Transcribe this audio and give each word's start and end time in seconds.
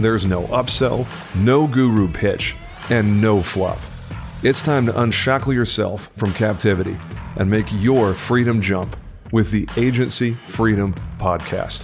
There's 0.00 0.24
no 0.24 0.44
upsell, 0.44 1.08
no 1.34 1.66
guru 1.66 2.06
pitch, 2.06 2.54
and 2.88 3.20
no 3.20 3.40
fluff. 3.40 4.12
It's 4.44 4.62
time 4.62 4.86
to 4.86 5.00
unshackle 5.00 5.52
yourself 5.52 6.08
from 6.16 6.32
captivity 6.32 6.96
and 7.34 7.50
make 7.50 7.66
your 7.72 8.14
freedom 8.14 8.60
jump 8.60 8.96
with 9.32 9.50
the 9.50 9.68
Agency 9.76 10.34
Freedom 10.46 10.94
Podcast. 11.18 11.82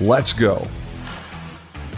Let's 0.00 0.32
go. 0.32 0.68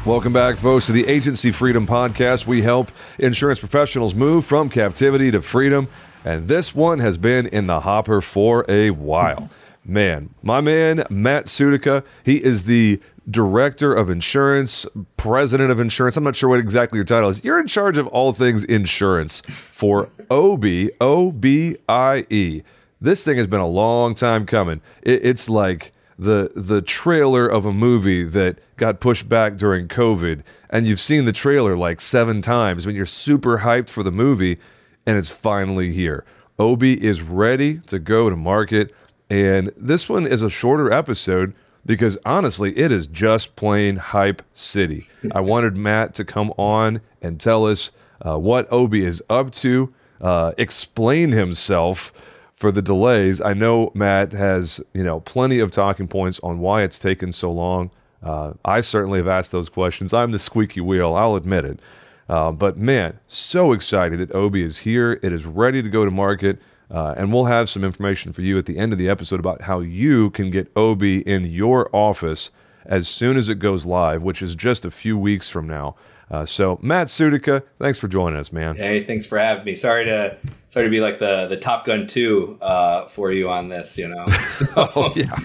Welcome 0.06 0.32
back, 0.32 0.56
folks, 0.56 0.86
to 0.86 0.92
the 0.92 1.06
Agency 1.06 1.52
Freedom 1.52 1.86
Podcast. 1.86 2.46
We 2.46 2.62
help 2.62 2.90
insurance 3.18 3.60
professionals 3.60 4.14
move 4.14 4.46
from 4.46 4.70
captivity 4.70 5.30
to 5.30 5.42
freedom, 5.42 5.88
and 6.24 6.48
this 6.48 6.74
one 6.74 7.00
has 7.00 7.18
been 7.18 7.46
in 7.48 7.66
the 7.66 7.80
hopper 7.80 8.22
for 8.22 8.64
a 8.66 8.90
while. 8.92 9.50
Man, 9.84 10.34
my 10.42 10.60
man, 10.62 11.04
Matt 11.10 11.46
Sutika, 11.46 12.04
he 12.24 12.42
is 12.42 12.64
the 12.64 13.00
director 13.30 13.92
of 13.92 14.08
insurance, 14.08 14.86
president 15.16 15.70
of 15.70 15.78
insurance. 15.78 16.16
I'm 16.16 16.24
not 16.24 16.36
sure 16.36 16.48
what 16.48 16.60
exactly 16.60 16.96
your 16.96 17.04
title 17.04 17.28
is. 17.28 17.44
You're 17.44 17.60
in 17.60 17.66
charge 17.66 17.98
of 17.98 18.06
all 18.08 18.32
things 18.32 18.64
insurance 18.64 19.40
for 19.40 20.08
OBIE, 20.30 20.90
O 21.00 21.32
B 21.32 21.76
I 21.88 22.26
E. 22.30 22.62
This 23.00 23.24
thing 23.24 23.36
has 23.36 23.46
been 23.46 23.60
a 23.60 23.68
long 23.68 24.14
time 24.14 24.46
coming. 24.46 24.80
It, 25.02 25.24
it's 25.24 25.48
like 25.48 25.92
the 26.18 26.50
the 26.54 26.80
trailer 26.80 27.46
of 27.46 27.66
a 27.66 27.72
movie 27.72 28.24
that 28.24 28.58
got 28.76 29.00
pushed 29.00 29.28
back 29.28 29.56
during 29.56 29.88
COVID, 29.88 30.42
and 30.70 30.86
you've 30.86 31.00
seen 31.00 31.26
the 31.26 31.32
trailer 31.32 31.76
like 31.76 32.00
seven 32.00 32.40
times 32.40 32.86
when 32.86 32.94
you're 32.94 33.04
super 33.04 33.58
hyped 33.58 33.90
for 33.90 34.02
the 34.02 34.12
movie, 34.12 34.58
and 35.04 35.18
it's 35.18 35.28
finally 35.28 35.92
here. 35.92 36.24
OBIE 36.58 36.94
is 37.02 37.20
ready 37.20 37.78
to 37.86 37.98
go 37.98 38.30
to 38.30 38.36
market, 38.36 38.94
and 39.30 39.72
this 39.76 40.08
one 40.08 40.26
is 40.26 40.42
a 40.42 40.50
shorter 40.50 40.92
episode 40.92 41.54
because 41.86 42.16
honestly, 42.24 42.76
it 42.78 42.90
is 42.90 43.06
just 43.06 43.56
plain 43.56 43.96
hype 43.96 44.42
city. 44.54 45.08
I 45.32 45.40
wanted 45.52 45.76
Matt 45.76 46.14
to 46.14 46.24
come 46.24 46.52
on 46.56 47.00
and 47.20 47.38
tell 47.40 47.66
us 47.66 47.90
uh, 48.22 48.38
what 48.38 48.70
Obie 48.72 49.04
is 49.04 49.22
up 49.28 49.50
to, 49.52 49.92
uh, 50.20 50.52
explain 50.56 51.32
himself 51.32 52.12
for 52.54 52.70
the 52.72 52.82
delays. 52.82 53.40
I 53.40 53.52
know 53.52 53.90
Matt 53.94 54.32
has 54.32 54.80
you 54.92 55.04
know 55.04 55.20
plenty 55.20 55.58
of 55.58 55.70
talking 55.70 56.08
points 56.08 56.40
on 56.42 56.60
why 56.60 56.82
it's 56.82 56.98
taken 56.98 57.32
so 57.32 57.52
long. 57.52 57.90
Uh, 58.22 58.54
I 58.64 58.80
certainly 58.80 59.18
have 59.18 59.28
asked 59.28 59.52
those 59.52 59.68
questions. 59.68 60.14
I'm 60.14 60.30
the 60.30 60.38
squeaky 60.38 60.80
wheel. 60.80 61.14
I'll 61.14 61.36
admit 61.36 61.66
it. 61.66 61.80
Uh, 62.26 62.52
but 62.52 62.78
man, 62.78 63.18
so 63.26 63.72
excited 63.72 64.18
that 64.20 64.34
Obie 64.34 64.62
is 64.62 64.78
here. 64.78 65.20
It 65.22 65.32
is 65.32 65.44
ready 65.44 65.82
to 65.82 65.90
go 65.90 66.06
to 66.06 66.10
market. 66.10 66.58
Uh, 66.90 67.14
and 67.16 67.32
we'll 67.32 67.46
have 67.46 67.68
some 67.68 67.82
information 67.82 68.32
for 68.32 68.42
you 68.42 68.58
at 68.58 68.66
the 68.66 68.78
end 68.78 68.92
of 68.92 68.98
the 68.98 69.08
episode 69.08 69.40
about 69.40 69.62
how 69.62 69.80
you 69.80 70.30
can 70.30 70.50
get 70.50 70.72
OBIE 70.74 71.22
in 71.26 71.46
your 71.46 71.88
office 71.94 72.50
as 72.84 73.08
soon 73.08 73.36
as 73.36 73.48
it 73.48 73.58
goes 73.58 73.86
live, 73.86 74.22
which 74.22 74.42
is 74.42 74.54
just 74.54 74.84
a 74.84 74.90
few 74.90 75.16
weeks 75.16 75.48
from 75.48 75.66
now. 75.66 75.96
Uh, 76.30 76.44
so, 76.44 76.78
Matt 76.82 77.08
Sutika, 77.08 77.62
thanks 77.78 77.98
for 77.98 78.08
joining 78.08 78.38
us, 78.38 78.52
man. 78.52 78.76
Hey, 78.76 79.02
thanks 79.02 79.26
for 79.26 79.38
having 79.38 79.64
me. 79.64 79.76
Sorry 79.76 80.04
to 80.06 80.36
sorry 80.70 80.86
to 80.86 80.90
be 80.90 81.00
like 81.00 81.18
the 81.18 81.46
the 81.46 81.56
Top 81.56 81.84
Gun 81.84 82.06
two 82.06 82.58
uh, 82.62 83.06
for 83.08 83.30
you 83.30 83.48
on 83.48 83.68
this. 83.68 83.98
You 83.98 84.08
know. 84.08 84.26
So. 84.44 84.66
oh 84.76 85.12
yeah. 85.14 85.38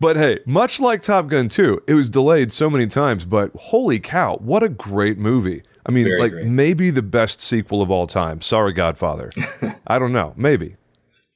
but 0.00 0.16
hey, 0.16 0.38
much 0.46 0.78
like 0.78 1.02
Top 1.02 1.28
Gun 1.28 1.48
two, 1.48 1.82
it 1.86 1.94
was 1.94 2.10
delayed 2.10 2.52
so 2.52 2.70
many 2.70 2.86
times. 2.86 3.24
But 3.24 3.50
holy 3.56 3.98
cow, 3.98 4.36
what 4.36 4.62
a 4.62 4.68
great 4.68 5.18
movie! 5.18 5.62
I 5.84 5.90
mean, 5.92 6.04
Very 6.04 6.20
like 6.20 6.32
great. 6.32 6.46
maybe 6.46 6.90
the 6.90 7.02
best 7.02 7.40
sequel 7.40 7.82
of 7.82 7.90
all 7.90 8.06
time. 8.06 8.40
Sorry, 8.40 8.72
Godfather. 8.72 9.32
I 9.86 9.98
don't 9.98 10.12
know. 10.12 10.32
Maybe. 10.36 10.76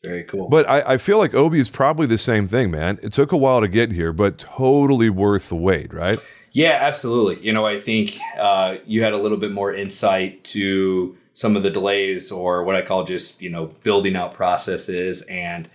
Very 0.05 0.23
cool. 0.25 0.49
But 0.49 0.69
I, 0.69 0.93
I, 0.93 0.97
feel 0.99 1.19
like 1.19 1.35
OBIE 1.35 1.59
is 1.59 1.69
probably 1.69 2.07
the 2.07 2.19
same 2.19 2.47
thing, 2.47 2.71
man. 2.71 3.01
It 3.03 3.13
took 3.13 3.33
a 3.33 3.37
while 3.37 3.61
to 3.61 3.67
get 3.67 3.91
here, 3.91 4.13
but 4.13 4.39
totally 4.39 5.11
worth 5.11 5.49
the 5.49 5.57
wait, 5.57 5.93
right? 5.93 6.17
Yeah, 6.53 6.79
absolutely. 6.81 7.45
You 7.45 7.53
know, 7.53 7.67
I 7.67 7.81
think 7.81 8.17
uh, 8.39 8.77
you 8.87 9.03
had 9.03 9.15
a 9.15 9.19
little 9.19 9.37
bit 9.37 9.51
more 9.51 9.75
insight 9.75 10.45
to 10.45 11.17
some 11.35 11.57
of 11.57 11.65
the 11.65 11.71
delays 11.71 12.31
or 12.31 12.63
what 12.63 12.77
I 12.77 12.83
call 12.83 13.05
just, 13.05 13.43
you 13.43 13.51
know, 13.51 13.67
building 13.83 14.15
out 14.15 14.35
processes. 14.35 15.23
And 15.23 15.69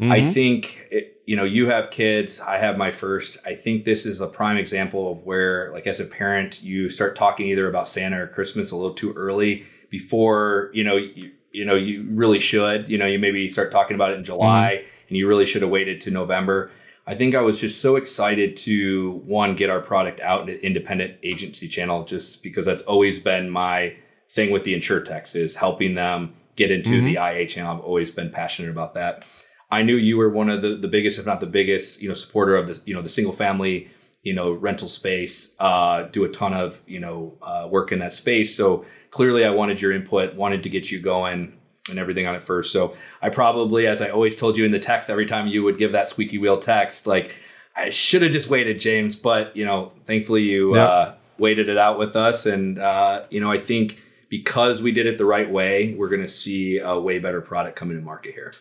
mm-hmm. 0.00 0.12
I 0.12 0.30
think 0.30 0.86
it, 0.90 1.22
you 1.26 1.36
know, 1.36 1.44
you 1.44 1.68
have 1.68 1.90
kids, 1.90 2.40
I 2.40 2.58
have 2.58 2.76
my 2.76 2.90
first. 2.90 3.38
I 3.44 3.54
think 3.54 3.84
this 3.84 4.06
is 4.06 4.20
a 4.20 4.26
prime 4.26 4.56
example 4.56 5.12
of 5.12 5.24
where, 5.24 5.70
like, 5.72 5.86
as 5.86 6.00
a 6.00 6.04
parent, 6.04 6.62
you 6.62 6.90
start 6.90 7.14
talking 7.14 7.46
either 7.46 7.68
about 7.68 7.86
Santa 7.86 8.22
or 8.22 8.26
Christmas 8.26 8.70
a 8.70 8.76
little 8.76 8.94
too 8.94 9.12
early 9.12 9.64
before, 9.90 10.70
you 10.72 10.82
know, 10.82 10.96
you, 10.96 11.30
you 11.52 11.64
know, 11.64 11.74
you 11.74 12.06
really 12.10 12.40
should. 12.40 12.88
You 12.88 12.98
know, 12.98 13.06
you 13.06 13.18
maybe 13.18 13.48
start 13.48 13.70
talking 13.70 13.94
about 13.94 14.12
it 14.12 14.18
in 14.18 14.24
July 14.24 14.78
mm-hmm. 14.82 15.06
and 15.08 15.16
you 15.16 15.28
really 15.28 15.46
should 15.46 15.62
have 15.62 15.70
waited 15.70 16.00
to 16.02 16.10
November. 16.10 16.70
I 17.06 17.14
think 17.14 17.34
I 17.34 17.40
was 17.40 17.58
just 17.58 17.80
so 17.80 17.96
excited 17.96 18.56
to 18.58 19.22
one 19.24 19.56
get 19.56 19.70
our 19.70 19.80
product 19.80 20.20
out 20.20 20.42
in 20.42 20.54
an 20.54 20.60
independent 20.60 21.16
agency 21.22 21.66
channel, 21.68 22.04
just 22.04 22.42
because 22.42 22.64
that's 22.64 22.82
always 22.82 23.18
been 23.18 23.50
my 23.50 23.96
thing 24.28 24.52
with 24.52 24.62
the 24.62 24.74
insurtechs 24.74 25.34
is 25.34 25.56
helping 25.56 25.94
them 25.94 26.34
get 26.56 26.70
into 26.70 26.90
mm-hmm. 26.90 27.06
the 27.06 27.14
IA 27.14 27.46
channel. 27.46 27.76
I've 27.76 27.84
always 27.84 28.10
been 28.10 28.30
passionate 28.30 28.70
about 28.70 28.94
that. 28.94 29.24
I 29.70 29.82
knew 29.82 29.96
you 29.96 30.16
were 30.16 30.28
one 30.28 30.50
of 30.50 30.62
the, 30.62 30.74
the 30.76 30.88
biggest, 30.88 31.18
if 31.18 31.26
not 31.26 31.40
the 31.40 31.46
biggest, 31.46 32.02
you 32.02 32.08
know, 32.08 32.14
supporter 32.14 32.56
of 32.56 32.66
this, 32.66 32.82
you 32.84 32.94
know, 32.94 33.02
the 33.02 33.08
single 33.08 33.32
family, 33.32 33.88
you 34.22 34.34
know, 34.34 34.52
rental 34.52 34.88
space, 34.88 35.54
uh, 35.58 36.02
do 36.02 36.24
a 36.24 36.28
ton 36.28 36.52
of, 36.52 36.80
you 36.86 37.00
know, 37.00 37.38
uh, 37.40 37.68
work 37.70 37.92
in 37.92 38.00
that 38.00 38.12
space. 38.12 38.56
So 38.56 38.84
clearly 39.10 39.44
I 39.44 39.50
wanted 39.50 39.80
your 39.80 39.92
input, 39.92 40.34
wanted 40.34 40.62
to 40.64 40.68
get 40.68 40.90
you 40.90 41.00
going 41.00 41.56
and 41.88 41.98
everything 41.98 42.26
on 42.26 42.34
it 42.34 42.42
first. 42.42 42.72
So 42.72 42.96
I 43.22 43.28
probably, 43.28 43.86
as 43.86 44.02
I 44.02 44.10
always 44.10 44.36
told 44.36 44.56
you 44.56 44.64
in 44.64 44.70
the 44.70 44.78
text, 44.78 45.08
every 45.08 45.26
time 45.26 45.46
you 45.46 45.62
would 45.62 45.78
give 45.78 45.92
that 45.92 46.08
squeaky 46.08 46.38
wheel 46.38 46.58
text, 46.58 47.06
like 47.06 47.36
I 47.76 47.90
should 47.90 48.22
have 48.22 48.32
just 48.32 48.50
waited, 48.50 48.80
James, 48.80 49.16
but 49.16 49.56
you 49.56 49.64
know, 49.64 49.92
thankfully 50.04 50.42
you, 50.42 50.74
uh, 50.74 51.14
waited 51.38 51.68
it 51.68 51.78
out 51.78 51.98
with 51.98 52.16
us. 52.16 52.44
And, 52.44 52.78
uh, 52.78 53.24
you 53.30 53.40
know, 53.40 53.50
I 53.50 53.58
think 53.58 54.02
because 54.28 54.82
we 54.82 54.92
did 54.92 55.06
it 55.06 55.16
the 55.16 55.24
right 55.24 55.50
way, 55.50 55.94
we're 55.94 56.10
going 56.10 56.22
to 56.22 56.28
see 56.28 56.78
a 56.78 56.98
way 56.98 57.18
better 57.18 57.40
product 57.40 57.76
coming 57.76 57.96
to 57.96 58.02
market 58.02 58.34
here. 58.34 58.52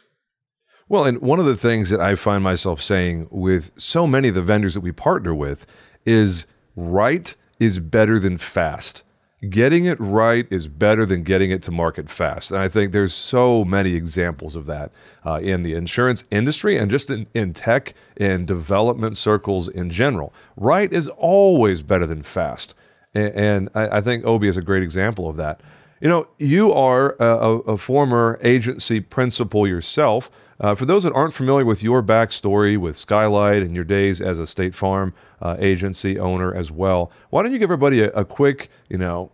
Well, 0.90 1.06
and 1.06 1.22
one 1.22 1.40
of 1.40 1.46
the 1.46 1.56
things 1.56 1.92
that 1.92 2.02
I 2.02 2.16
find 2.16 2.44
myself 2.44 2.82
saying 2.82 3.28
with 3.30 3.72
so 3.78 4.08
many 4.08 4.30
of 4.30 4.36
the 4.36 4.42
vendors 4.42 4.74
that 4.74 4.82
we 4.82 4.92
partner 4.92 5.36
with 5.36 5.68
is 6.04 6.46
right 6.76 7.36
is 7.60 7.78
better 7.78 8.18
than 8.18 8.40
fast. 8.40 9.04
Getting 9.48 9.86
it 9.86 10.00
right 10.00 10.48
is 10.50 10.68
better 10.68 11.06
than 11.06 11.22
getting 11.22 11.52
it 11.52 11.62
to 11.64 11.72
market 11.72 12.10
fast. 12.10 12.50
And 12.50 12.60
I 12.60 12.68
think 12.70 12.92
there's 12.92 13.14
so 13.14 13.64
many 13.64 13.94
examples 13.94 14.56
of 14.56 14.66
that 14.66 14.92
uh, 15.24 15.36
in 15.36 15.62
the 15.62 15.76
insurance 15.76 16.24
industry 16.32 16.76
and 16.76 16.90
just 16.90 17.12
in, 17.12 17.28
in 17.36 17.54
tech 17.54 17.94
and 18.18 18.48
development 18.48 19.16
circles 19.16 19.68
in 19.68 19.92
general. 19.92 20.34
Right 20.58 20.92
is 20.92 21.08
always 21.08 21.84
better 21.84 22.08
than 22.08 22.24
fast. 22.24 22.74
And, 23.14 23.34
and 23.36 23.70
I, 23.76 23.98
I 23.98 24.02
think 24.02 24.26
OBIE 24.26 24.48
is 24.48 24.58
a 24.58 24.62
great 24.64 24.84
example 24.84 25.30
of 25.30 25.38
that. 25.38 25.62
You 26.02 26.10
know, 26.10 26.28
you 26.40 26.74
are 26.74 27.16
a, 27.20 27.60
a 27.60 27.78
former 27.78 28.40
agency 28.42 29.00
principal 29.02 29.68
yourself. 29.68 30.32
Uh, 30.60 30.76
for 30.76 30.86
those 30.86 31.04
that 31.04 31.14
aren't 31.14 31.34
familiar 31.34 31.66
with 31.66 31.82
your 31.82 32.04
backstory 32.04 32.78
with 32.78 32.98
Skylight 32.98 33.62
and 33.62 33.76
your 33.76 33.86
days 33.86 34.20
as 34.20 34.40
a 34.40 34.48
State 34.48 34.76
Farm 34.76 35.14
uh, 35.42 35.56
agency 35.60 36.20
owner 36.20 36.54
as 36.54 36.70
well, 36.70 37.12
why 37.30 37.42
don't 37.42 37.54
you 37.54 37.60
give 37.60 37.68
everybody 37.68 38.02
a, 38.02 38.10
a 38.12 38.26
quick, 38.26 38.70
you 38.90 38.98
know, 38.98 39.32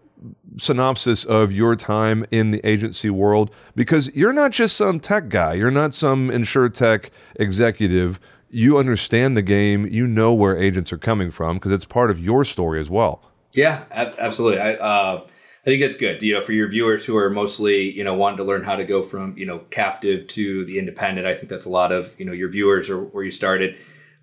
synopsis 0.57 1.25
of 1.25 1.51
your 1.51 1.75
time 1.75 2.25
in 2.29 2.51
the 2.51 2.63
agency 2.67 3.09
world? 3.09 3.49
Because 3.75 4.13
you're 4.13 4.33
not 4.33 4.51
just 4.51 4.75
some 4.75 4.99
tech 4.99 5.29
guy, 5.29 5.53
you're 5.53 5.71
not 5.71 5.93
some 5.93 6.29
insure 6.29 6.69
tech 6.69 7.11
executive. 7.37 8.19
You 8.51 8.77
understand 8.77 9.35
the 9.35 9.41
game, 9.41 9.87
you 9.87 10.07
know 10.07 10.33
where 10.33 10.55
agents 10.57 10.93
are 10.93 10.97
coming 10.97 11.31
from 11.31 11.57
because 11.57 11.71
it's 11.71 11.85
part 11.85 12.11
of 12.11 12.19
your 12.19 12.45
story 12.45 12.79
as 12.79 12.89
well. 12.89 13.21
Yeah, 13.51 13.83
ab- 13.91 14.15
absolutely. 14.19 14.59
I, 14.59 14.73
uh, 14.75 15.27
I 15.65 15.69
think 15.69 15.81
that's 15.81 15.97
good. 15.97 16.21
You 16.21 16.35
know, 16.35 16.41
for 16.41 16.53
your 16.53 16.67
viewers 16.67 17.05
who 17.05 17.17
are 17.17 17.29
mostly, 17.29 17.89
you 17.91 18.03
know, 18.03 18.13
wanting 18.13 18.37
to 18.37 18.43
learn 18.43 18.63
how 18.63 18.75
to 18.75 18.83
go 18.83 19.01
from, 19.01 19.35
you 19.35 19.47
know, 19.47 19.59
captive 19.71 20.27
to 20.27 20.63
the 20.65 20.77
independent. 20.77 21.25
I 21.25 21.33
think 21.33 21.49
that's 21.49 21.65
a 21.65 21.71
lot 21.71 21.91
of, 21.91 22.13
you 22.19 22.25
know, 22.25 22.33
your 22.33 22.49
viewers 22.49 22.87
or 22.87 22.99
where 22.99 23.23
you 23.23 23.31
started. 23.31 23.75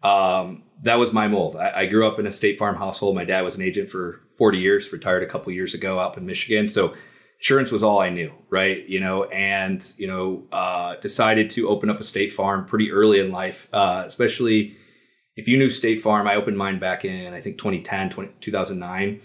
Um, 0.05 0.62
that 0.83 1.00
was 1.00 1.12
my 1.12 1.27
mold. 1.27 1.56
I, 1.56 1.81
I, 1.81 1.87
grew 1.87 2.06
up 2.06 2.21
in 2.21 2.27
a 2.27 2.33
State 2.33 2.59
Farm 2.59 2.77
household. 2.77 3.17
My 3.17 3.25
dad 3.25 3.43
was 3.43 3.56
an 3.56 3.62
agent 3.62 3.89
for 3.89 4.21
40 4.37 4.59
years, 4.59 4.93
retired 4.93 5.23
a 5.23 5.27
couple 5.27 5.53
years 5.53 5.75
ago 5.75 5.99
up 5.99 6.17
in 6.17 6.27
Michigan. 6.27 6.69
So 6.69 6.94
insurance 7.39 7.71
was 7.71 7.85
all 7.85 8.00
I 8.00 8.11
knew, 8.11 8.33
right? 8.50 8.89
You 8.89 9.00
know, 9.00 9.25
and, 9.25 9.85
you 9.99 10.09
know, 10.09 10.44
uh, 10.53 10.97
decided 10.97 11.50
to 11.50 11.69
open 11.69 11.89
up 11.89 12.00
a 12.00 12.05
State 12.05 12.33
Farm 12.33 12.67
pretty 12.67 12.91
early 12.91 13.21
in 13.21 13.31
life, 13.31 13.69
uh, 13.73 14.05
especially 14.06 14.77
if 15.37 15.47
you 15.47 15.56
knew 15.56 15.71
State 15.71 16.03
Farm. 16.03 16.27
I 16.27 16.37
opened 16.37 16.59
mine 16.59 16.79
back 16.79 17.05
in, 17.05 17.35
I 17.35 17.41
think, 17.41 17.59
2010, 17.59 18.11
20, 18.11 18.31
2009 18.41 19.21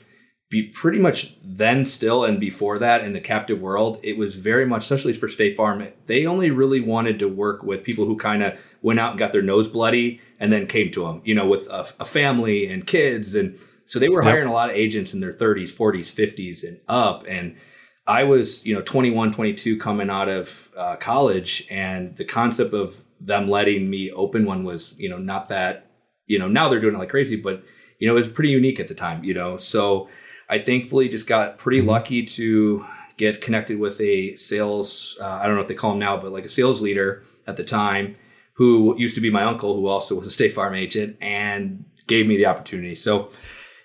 be 0.50 0.64
pretty 0.64 1.00
much 1.00 1.36
then 1.44 1.84
still 1.84 2.24
and 2.24 2.40
before 2.40 2.80
that 2.80 3.04
in 3.04 3.14
the 3.14 3.20
captive 3.20 3.60
world 3.60 4.00
it 4.04 4.18
was 4.18 4.36
very 4.36 4.66
much 4.66 4.84
especially 4.84 5.14
for 5.14 5.28
state 5.28 5.58
farm 5.58 5.86
they 6.06 6.26
only 6.26 6.52
really 6.52 6.80
wanted 6.80 7.20
to 7.20 7.28
work 7.28 7.64
with 7.64 7.84
people 7.84 8.06
who 8.06 8.16
kind 8.16 8.42
of 8.42 8.58
went 8.82 9.00
out 9.00 9.12
and 9.12 9.20
got 9.20 9.32
their 9.32 9.42
nose 9.42 9.68
bloody 9.68 10.22
and 10.40 10.52
then 10.52 10.66
came 10.66 10.92
to 10.92 11.04
them 11.04 11.22
you 11.26 11.36
know 11.36 11.48
with 11.48 11.68
a, 11.68 11.88
a 12.00 12.06
family 12.06 12.68
and 12.68 12.88
kids 12.88 13.36
and 13.36 13.58
so 13.86 14.00
they 14.00 14.10
were 14.10 14.24
yep. 14.24 14.32
hiring 14.32 14.48
a 14.48 14.54
lot 14.54 14.70
of 14.70 14.76
agents 14.76 15.14
in 15.14 15.20
their 15.20 15.34
30s 15.34 15.72
40s 15.74 16.14
50s 16.14 16.66
and 16.66 16.80
up 16.88 17.26
and 17.28 17.58
i 18.06 18.24
was 18.24 18.66
you 18.66 18.74
know 18.74 18.82
21 18.82 19.34
22 19.34 19.78
coming 19.78 20.10
out 20.10 20.30
of 20.30 20.72
uh, 20.78 20.96
college 20.96 21.68
and 21.70 22.16
the 22.16 22.26
concept 22.26 22.74
of 22.74 23.04
them 23.20 23.50
letting 23.50 23.90
me 23.90 24.12
open 24.12 24.46
one 24.46 24.64
was 24.64 24.98
you 24.98 25.10
know 25.10 25.18
not 25.18 25.50
that 25.50 25.92
you 26.26 26.40
know 26.40 26.48
now 26.48 26.70
they're 26.70 26.80
doing 26.80 26.96
it 26.96 27.00
like 27.00 27.10
crazy 27.10 27.36
but 27.36 27.64
you 28.00 28.08
know 28.08 28.16
it 28.16 28.20
was 28.20 28.30
pretty 28.30 28.52
unique 28.52 28.80
at 28.80 28.88
the 28.88 28.96
time 28.96 29.24
you 29.26 29.34
know 29.34 29.58
so 29.58 30.08
I 30.50 30.60
thankfully 30.60 31.10
just 31.10 31.28
got 31.28 31.58
pretty 31.58 31.80
mm-hmm. 31.80 31.90
lucky 31.90 32.26
to 32.26 32.86
get 33.18 33.42
connected 33.42 33.80
with 33.80 34.00
a 34.00 34.36
sales, 34.38 35.18
uh, 35.20 35.26
I 35.26 35.46
don't 35.46 35.56
know 35.56 35.62
what 35.62 35.68
they 35.68 35.76
call 35.76 35.94
him 35.94 36.00
now, 36.00 36.18
but 36.18 36.32
like 36.32 36.46
a 36.46 36.50
sales 36.50 36.82
leader 36.82 37.24
at 37.48 37.58
the 37.58 37.64
time 37.64 38.16
who 38.54 38.96
used 38.98 39.16
to 39.16 39.22
be 39.22 39.30
my 39.30 39.44
uncle, 39.44 39.76
who 39.76 39.88
also 39.88 40.16
was 40.16 40.28
a 40.28 40.32
State 40.32 40.54
Farm 40.54 40.74
agent 40.74 41.18
and 41.22 41.86
gave 42.08 42.28
me 42.28 42.38
the 42.38 42.46
opportunity. 42.46 42.96
So, 42.96 43.32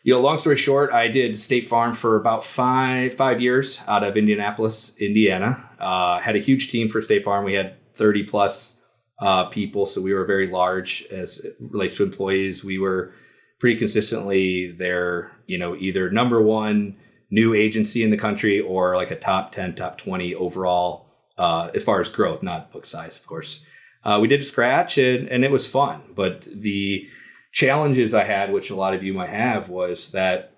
you 0.03 0.15
know, 0.15 0.21
long 0.21 0.39
story 0.39 0.57
short, 0.57 0.93
I 0.93 1.09
did 1.09 1.39
State 1.39 1.67
Farm 1.67 1.95
for 1.95 2.17
about 2.17 2.45
five 2.45 3.15
five 3.15 3.41
years 3.41 3.81
out 3.87 4.05
of 4.05 4.17
Indianapolis, 4.17 4.97
Indiana. 4.99 5.69
Uh, 5.79 6.19
had 6.19 6.37
a 6.37 6.41
huge 6.41 6.71
team 6.71 6.89
for 6.89 7.03
State 7.03 7.25
Farm. 7.25 7.45
We 7.45 7.55
had 7.55 7.77
30 7.95 8.25
plus 8.25 8.81
uh, 9.19 9.45
people, 9.47 9.87
so 9.87 10.01
we 10.01 10.13
were 10.13 10.25
very 10.25 10.49
large 10.49 11.07
as 11.11 11.39
it 11.39 11.57
relates 11.61 11.97
to 11.97 12.03
employees. 12.03 12.65
We 12.65 12.79
were 12.79 13.15
pretty 13.63 13.79
consistently 13.79 14.73
they're 14.73 15.31
you 15.47 15.57
know 15.57 15.77
either 15.77 16.11
number 16.11 16.43
one 16.43 16.97
new 17.31 17.55
agency 17.55 18.03
in 18.03 18.11
the 18.11 18.17
country 18.17 18.59
or 18.59 18.97
like 18.97 19.13
a 19.13 19.17
top 19.17 19.53
10 19.53 19.77
top 19.77 19.97
20 19.99 20.35
overall 20.35 21.07
uh, 21.39 21.71
as 21.73 21.85
far 21.85 22.01
as 22.01 22.09
growth 22.09 22.43
not 22.43 22.73
book 22.73 22.85
size 22.85 23.17
of 23.17 23.25
course 23.25 23.65
uh, 24.03 24.19
we 24.21 24.27
did 24.27 24.41
a 24.41 24.45
scratch 24.45 24.99
and, 24.99 25.29
and 25.29 25.45
it 25.45 25.53
was 25.53 25.65
fun 25.71 26.03
but 26.17 26.43
the 26.53 27.07
challenges 27.53 28.15
i 28.15 28.25
had 28.25 28.53
which 28.53 28.69
a 28.71 28.75
lot 28.75 28.95
of 28.95 29.05
you 29.05 29.15
might 29.15 29.29
have 29.31 29.69
was 29.69 30.11
that 30.11 30.55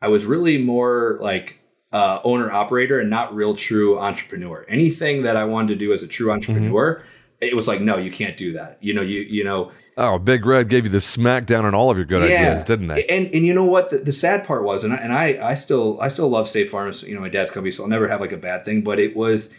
i 0.00 0.08
was 0.08 0.24
really 0.24 0.56
more 0.56 1.18
like 1.20 1.58
uh, 1.92 2.20
owner 2.24 2.50
operator 2.50 2.98
and 3.00 3.10
not 3.10 3.36
real 3.36 3.54
true 3.54 3.98
entrepreneur 3.98 4.64
anything 4.66 5.24
that 5.24 5.36
i 5.36 5.44
wanted 5.44 5.68
to 5.68 5.76
do 5.76 5.92
as 5.92 6.02
a 6.02 6.08
true 6.08 6.28
mm-hmm. 6.28 6.36
entrepreneur 6.36 6.94
mm-hmm. 6.94 7.08
it 7.42 7.54
was 7.54 7.68
like 7.68 7.82
no 7.82 7.98
you 7.98 8.10
can't 8.10 8.38
do 8.38 8.54
that 8.54 8.78
you 8.80 8.94
know 8.94 9.02
you 9.02 9.20
you 9.20 9.44
know 9.44 9.70
Oh, 9.98 10.18
Big 10.18 10.44
Red 10.44 10.68
gave 10.68 10.84
you 10.84 10.90
the 10.90 10.98
smackdown 10.98 11.64
on 11.64 11.74
all 11.74 11.90
of 11.90 11.96
your 11.96 12.04
good 12.04 12.28
yeah. 12.28 12.50
ideas, 12.50 12.64
didn't 12.64 12.88
they? 12.88 13.06
And 13.06 13.32
and 13.34 13.46
you 13.46 13.54
know 13.54 13.64
what? 13.64 13.90
The, 13.90 13.98
the 13.98 14.12
sad 14.12 14.44
part 14.46 14.62
was, 14.62 14.84
and 14.84 14.92
I, 14.92 14.96
and 14.96 15.12
I 15.12 15.50
I 15.50 15.54
still 15.54 15.98
I 16.00 16.08
still 16.08 16.28
love 16.28 16.48
State 16.48 16.70
Farm. 16.70 16.92
You 17.00 17.14
know, 17.14 17.20
my 17.20 17.30
dad's 17.30 17.50
company, 17.50 17.72
so 17.72 17.82
I'll 17.82 17.88
never 17.88 18.08
have 18.08 18.20
like 18.20 18.32
a 18.32 18.36
bad 18.36 18.64
thing. 18.64 18.82
But 18.82 18.98
it 18.98 19.16
was, 19.16 19.54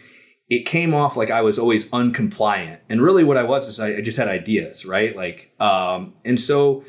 it 0.48 0.60
came 0.60 0.94
off 0.94 1.16
like 1.16 1.30
I 1.30 1.42
was 1.42 1.58
always 1.58 1.86
uncompliant, 1.86 2.78
and 2.88 3.02
really 3.02 3.24
what 3.24 3.36
I 3.36 3.42
was 3.42 3.68
is 3.68 3.80
I, 3.80 3.96
I 3.96 4.00
just 4.00 4.16
had 4.16 4.28
ideas, 4.28 4.86
right? 4.86 5.16
Like, 5.16 5.52
um, 5.58 6.14
and 6.24 6.40
so 6.40 6.84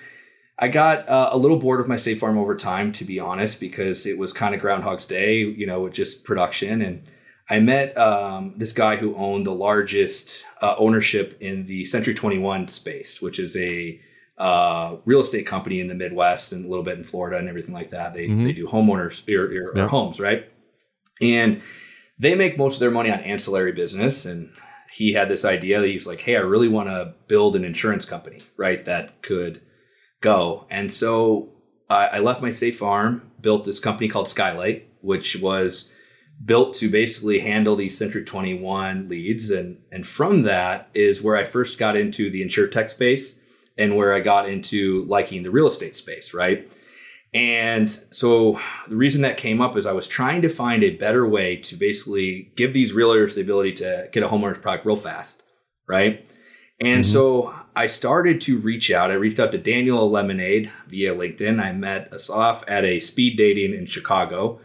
I 0.59 0.67
got 0.67 1.09
uh, 1.09 1.29
a 1.31 1.37
little 1.37 1.57
bored 1.57 1.79
of 1.79 1.87
my 1.87 1.97
State 1.97 2.19
Farm 2.19 2.37
over 2.37 2.55
time, 2.55 2.91
to 2.93 3.05
be 3.05 3.19
honest, 3.19 3.59
because 3.59 4.05
it 4.05 4.19
was 4.19 4.31
kind 4.31 4.53
of 4.53 4.61
Groundhog's 4.61 5.05
Day, 5.05 5.37
you 5.39 5.65
know, 5.65 5.81
with 5.81 5.93
just 5.93 6.23
production 6.23 6.83
and 6.83 7.01
I 7.49 7.59
met 7.59 7.97
um, 7.97 8.53
this 8.57 8.73
guy 8.73 8.95
who 8.97 9.15
owned 9.15 9.45
the 9.45 9.53
largest 9.53 10.45
uh, 10.61 10.75
ownership 10.77 11.37
in 11.41 11.65
the 11.65 11.85
Century 11.85 12.13
21 12.13 12.67
space, 12.67 13.21
which 13.21 13.39
is 13.39 13.57
a 13.57 13.99
uh, 14.37 14.97
real 15.05 15.21
estate 15.21 15.47
company 15.47 15.79
in 15.79 15.87
the 15.87 15.95
Midwest 15.95 16.51
and 16.51 16.63
a 16.63 16.67
little 16.67 16.83
bit 16.83 16.97
in 16.97 17.03
Florida 17.03 17.37
and 17.37 17.49
everything 17.49 17.73
like 17.73 17.89
that. 17.89 18.13
They, 18.13 18.27
mm-hmm. 18.27 18.45
they 18.45 18.53
do 18.53 18.67
homeowners 18.67 19.27
or, 19.27 19.45
or, 19.45 19.77
yeah. 19.77 19.87
homes, 19.87 20.19
right? 20.19 20.47
And 21.21 21.61
they 22.19 22.35
make 22.35 22.57
most 22.57 22.75
of 22.75 22.79
their 22.81 22.91
money 22.91 23.11
on 23.11 23.19
ancillary 23.19 23.71
business. 23.71 24.25
And 24.25 24.51
he 24.91 25.13
had 25.13 25.27
this 25.27 25.43
idea 25.43 25.81
that 25.81 25.87
he's 25.87 26.07
like, 26.07 26.21
hey, 26.21 26.35
I 26.35 26.41
really 26.41 26.67
want 26.67 26.89
to 26.89 27.15
build 27.27 27.55
an 27.55 27.65
insurance 27.65 28.05
company, 28.05 28.41
right? 28.57 28.85
That 28.85 29.21
could 29.23 29.61
go. 30.21 30.67
And 30.69 30.91
so 30.91 31.49
I, 31.89 32.07
I 32.07 32.19
left 32.19 32.41
my 32.41 32.51
state 32.51 32.77
farm, 32.77 33.31
built 33.41 33.65
this 33.65 33.79
company 33.79 34.07
called 34.07 34.29
Skylight, 34.29 34.87
which 35.01 35.35
was 35.35 35.89
built 36.43 36.73
to 36.75 36.89
basically 36.89 37.39
handle 37.39 37.75
these 37.75 37.97
Century 37.97 38.23
21 38.23 39.09
leads. 39.09 39.51
And, 39.51 39.77
and 39.91 40.05
from 40.07 40.43
that 40.43 40.89
is 40.93 41.21
where 41.21 41.35
I 41.35 41.43
first 41.43 41.77
got 41.77 41.97
into 41.97 42.29
the 42.29 42.41
insure 42.41 42.67
tech 42.67 42.89
space 42.89 43.39
and 43.77 43.95
where 43.95 44.13
I 44.13 44.19
got 44.19 44.47
into 44.47 45.05
liking 45.05 45.43
the 45.43 45.51
real 45.51 45.67
estate 45.67 45.95
space, 45.95 46.33
right? 46.33 46.71
And 47.33 47.89
so 48.11 48.59
the 48.87 48.95
reason 48.95 49.21
that 49.21 49.37
came 49.37 49.61
up 49.61 49.77
is 49.77 49.85
I 49.85 49.91
was 49.91 50.07
trying 50.07 50.41
to 50.41 50.49
find 50.49 50.83
a 50.83 50.95
better 50.95 51.27
way 51.27 51.57
to 51.57 51.75
basically 51.75 52.51
give 52.55 52.73
these 52.73 52.93
realtors 52.93 53.35
the 53.35 53.41
ability 53.41 53.73
to 53.73 54.09
get 54.11 54.23
a 54.23 54.27
homeowner's 54.27 54.59
product 54.59 54.85
real 54.85 54.95
fast, 54.95 55.43
right? 55.87 56.27
And 56.79 57.03
mm-hmm. 57.03 57.11
so 57.11 57.53
I 57.75 57.87
started 57.87 58.41
to 58.41 58.57
reach 58.59 58.89
out. 58.91 59.11
I 59.11 59.15
reached 59.15 59.39
out 59.39 59.51
to 59.51 59.57
Daniel 59.57 60.09
Lemonade 60.09 60.71
via 60.87 61.13
LinkedIn. 61.13 61.61
I 61.61 61.73
met 61.73 62.11
Asaf 62.13 62.63
at 62.67 62.85
a 62.85 62.99
speed 62.99 63.37
dating 63.37 63.75
in 63.75 63.85
Chicago 63.85 64.59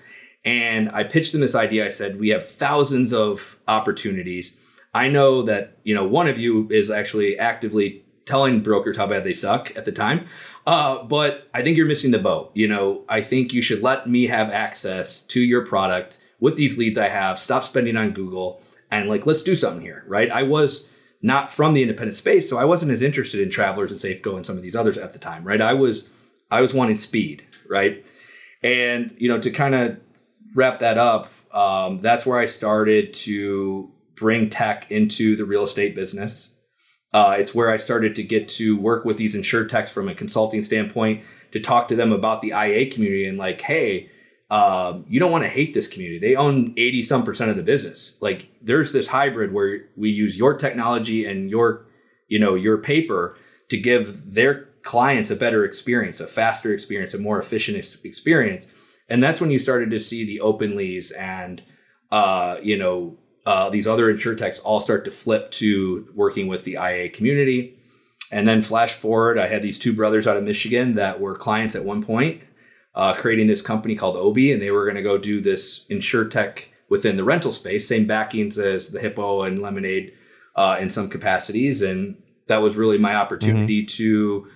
and 0.44 0.90
I 0.90 1.04
pitched 1.04 1.32
them 1.32 1.40
this 1.40 1.54
idea. 1.54 1.86
I 1.86 1.90
said, 1.90 2.20
we 2.20 2.28
have 2.30 2.46
thousands 2.46 3.12
of 3.12 3.58
opportunities. 3.66 4.56
I 4.92 5.08
know 5.08 5.42
that, 5.42 5.78
you 5.84 5.94
know, 5.94 6.06
one 6.06 6.28
of 6.28 6.38
you 6.38 6.68
is 6.70 6.90
actually 6.90 7.38
actively 7.38 8.04
telling 8.26 8.62
brokers 8.62 8.96
how 8.96 9.06
bad 9.06 9.24
they 9.24 9.34
suck 9.34 9.76
at 9.76 9.84
the 9.84 9.92
time. 9.92 10.26
Uh, 10.66 11.02
but 11.04 11.48
I 11.52 11.62
think 11.62 11.76
you're 11.76 11.86
missing 11.86 12.10
the 12.10 12.18
boat. 12.18 12.50
You 12.54 12.68
know, 12.68 13.04
I 13.08 13.20
think 13.20 13.52
you 13.52 13.62
should 13.62 13.82
let 13.82 14.08
me 14.08 14.26
have 14.26 14.50
access 14.50 15.22
to 15.24 15.40
your 15.40 15.66
product 15.66 16.18
with 16.40 16.56
these 16.56 16.78
leads 16.78 16.98
I 16.98 17.08
have. 17.08 17.38
Stop 17.38 17.64
spending 17.64 17.96
on 17.96 18.12
Google 18.12 18.62
and 18.90 19.08
like, 19.08 19.26
let's 19.26 19.42
do 19.42 19.56
something 19.56 19.82
here, 19.82 20.04
right? 20.06 20.30
I 20.30 20.42
was 20.42 20.90
not 21.22 21.50
from 21.50 21.74
the 21.74 21.82
independent 21.82 22.16
space, 22.16 22.48
so 22.48 22.58
I 22.58 22.64
wasn't 22.64 22.92
as 22.92 23.02
interested 23.02 23.40
in 23.40 23.50
Travelers 23.50 23.90
and 23.90 24.00
Safeco 24.00 24.36
and 24.36 24.46
some 24.46 24.56
of 24.56 24.62
these 24.62 24.76
others 24.76 24.98
at 24.98 25.12
the 25.12 25.18
time, 25.18 25.42
right? 25.42 25.60
I 25.60 25.72
was, 25.72 26.10
I 26.50 26.60
was 26.60 26.74
wanting 26.74 26.96
speed, 26.96 27.44
right? 27.68 28.06
And 28.62 29.14
you 29.18 29.28
know, 29.28 29.40
to 29.40 29.50
kind 29.50 29.74
of 29.74 29.98
wrap 30.54 30.80
that 30.80 30.98
up, 30.98 31.30
um, 31.52 31.98
that's 31.98 32.24
where 32.24 32.38
I 32.38 32.46
started 32.46 33.14
to 33.14 33.90
bring 34.16 34.50
tech 34.50 34.90
into 34.90 35.36
the 35.36 35.44
real 35.44 35.64
estate 35.64 35.94
business. 35.94 36.54
Uh, 37.12 37.36
it's 37.38 37.54
where 37.54 37.70
I 37.70 37.76
started 37.76 38.16
to 38.16 38.22
get 38.22 38.48
to 38.50 38.76
work 38.76 39.04
with 39.04 39.16
these 39.16 39.34
insure 39.34 39.66
techs 39.66 39.92
from 39.92 40.08
a 40.08 40.14
consulting 40.14 40.62
standpoint 40.62 41.22
to 41.52 41.60
talk 41.60 41.88
to 41.88 41.96
them 41.96 42.12
about 42.12 42.42
the 42.42 42.48
IA 42.48 42.90
community 42.90 43.26
and 43.26 43.38
like, 43.38 43.60
hey, 43.60 44.10
uh, 44.50 44.98
you 45.08 45.20
don't 45.20 45.30
want 45.30 45.44
to 45.44 45.48
hate 45.48 45.74
this 45.74 45.88
community. 45.88 46.18
They 46.18 46.34
own 46.34 46.74
80 46.76 47.02
some 47.02 47.24
percent 47.24 47.50
of 47.50 47.56
the 47.56 47.62
business. 47.62 48.16
Like 48.20 48.48
there's 48.60 48.92
this 48.92 49.06
hybrid 49.06 49.52
where 49.52 49.86
we 49.96 50.10
use 50.10 50.36
your 50.36 50.56
technology 50.56 51.24
and 51.24 51.48
your, 51.48 51.86
you 52.28 52.38
know, 52.38 52.54
your 52.54 52.78
paper 52.78 53.36
to 53.68 53.76
give 53.76 54.34
their 54.34 54.68
clients 54.82 55.30
a 55.30 55.36
better 55.36 55.64
experience, 55.64 56.20
a 56.20 56.26
faster 56.26 56.74
experience, 56.74 57.14
a 57.14 57.18
more 57.18 57.40
efficient 57.40 57.78
experience 58.04 58.66
and 59.08 59.22
that's 59.22 59.40
when 59.40 59.50
you 59.50 59.58
started 59.58 59.90
to 59.90 60.00
see 60.00 60.24
the 60.24 60.40
Openlys 60.42 61.12
and 61.18 61.62
uh, 62.10 62.56
you 62.62 62.76
know 62.76 63.18
uh, 63.46 63.68
these 63.70 63.86
other 63.86 64.12
insurtechs 64.12 64.60
all 64.64 64.80
start 64.80 65.04
to 65.04 65.10
flip 65.10 65.50
to 65.52 66.08
working 66.14 66.46
with 66.46 66.64
the 66.64 66.72
IA 66.74 67.10
community. 67.10 67.78
And 68.30 68.48
then 68.48 68.62
flash 68.62 68.94
forward, 68.94 69.38
I 69.38 69.46
had 69.46 69.62
these 69.62 69.78
two 69.78 69.92
brothers 69.92 70.26
out 70.26 70.36
of 70.36 70.44
Michigan 70.44 70.94
that 70.94 71.20
were 71.20 71.36
clients 71.36 71.76
at 71.76 71.84
one 71.84 72.02
point, 72.02 72.42
uh, 72.94 73.14
creating 73.14 73.46
this 73.46 73.62
company 73.62 73.94
called 73.94 74.16
Obie, 74.16 74.52
and 74.52 74.62
they 74.62 74.70
were 74.70 74.84
going 74.84 74.96
to 74.96 75.02
go 75.02 75.18
do 75.18 75.40
this 75.40 75.84
insurtech 75.90 76.64
within 76.88 77.16
the 77.16 77.24
rental 77.24 77.52
space, 77.52 77.86
same 77.86 78.06
backings 78.06 78.58
as 78.58 78.90
the 78.90 79.00
Hippo 79.00 79.42
and 79.42 79.60
Lemonade 79.60 80.14
uh, 80.56 80.78
in 80.80 80.88
some 80.88 81.08
capacities, 81.08 81.82
and 81.82 82.16
that 82.46 82.62
was 82.62 82.76
really 82.76 82.98
my 82.98 83.14
opportunity 83.14 83.82
mm-hmm. 83.82 83.96
to 83.96 84.48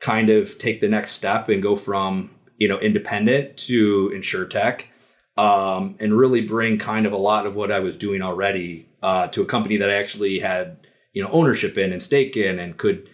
kind 0.00 0.30
of 0.30 0.58
take 0.58 0.80
the 0.80 0.88
next 0.88 1.12
step 1.12 1.48
and 1.48 1.62
go 1.62 1.74
from 1.74 2.30
you 2.58 2.68
know, 2.68 2.78
independent 2.78 3.56
to 3.56 4.12
insure 4.14 4.44
tech, 4.44 4.88
um, 5.36 5.96
and 6.00 6.16
really 6.16 6.46
bring 6.46 6.78
kind 6.78 7.06
of 7.06 7.12
a 7.12 7.16
lot 7.16 7.46
of 7.46 7.54
what 7.54 7.70
I 7.70 7.80
was 7.80 7.96
doing 7.96 8.22
already 8.22 8.88
uh, 9.02 9.28
to 9.28 9.42
a 9.42 9.46
company 9.46 9.76
that 9.76 9.90
I 9.90 9.94
actually 9.94 10.38
had, 10.38 10.86
you 11.12 11.22
know, 11.22 11.30
ownership 11.30 11.76
in 11.76 11.92
and 11.92 12.02
stake 12.02 12.36
in 12.36 12.58
and 12.58 12.76
could 12.76 13.08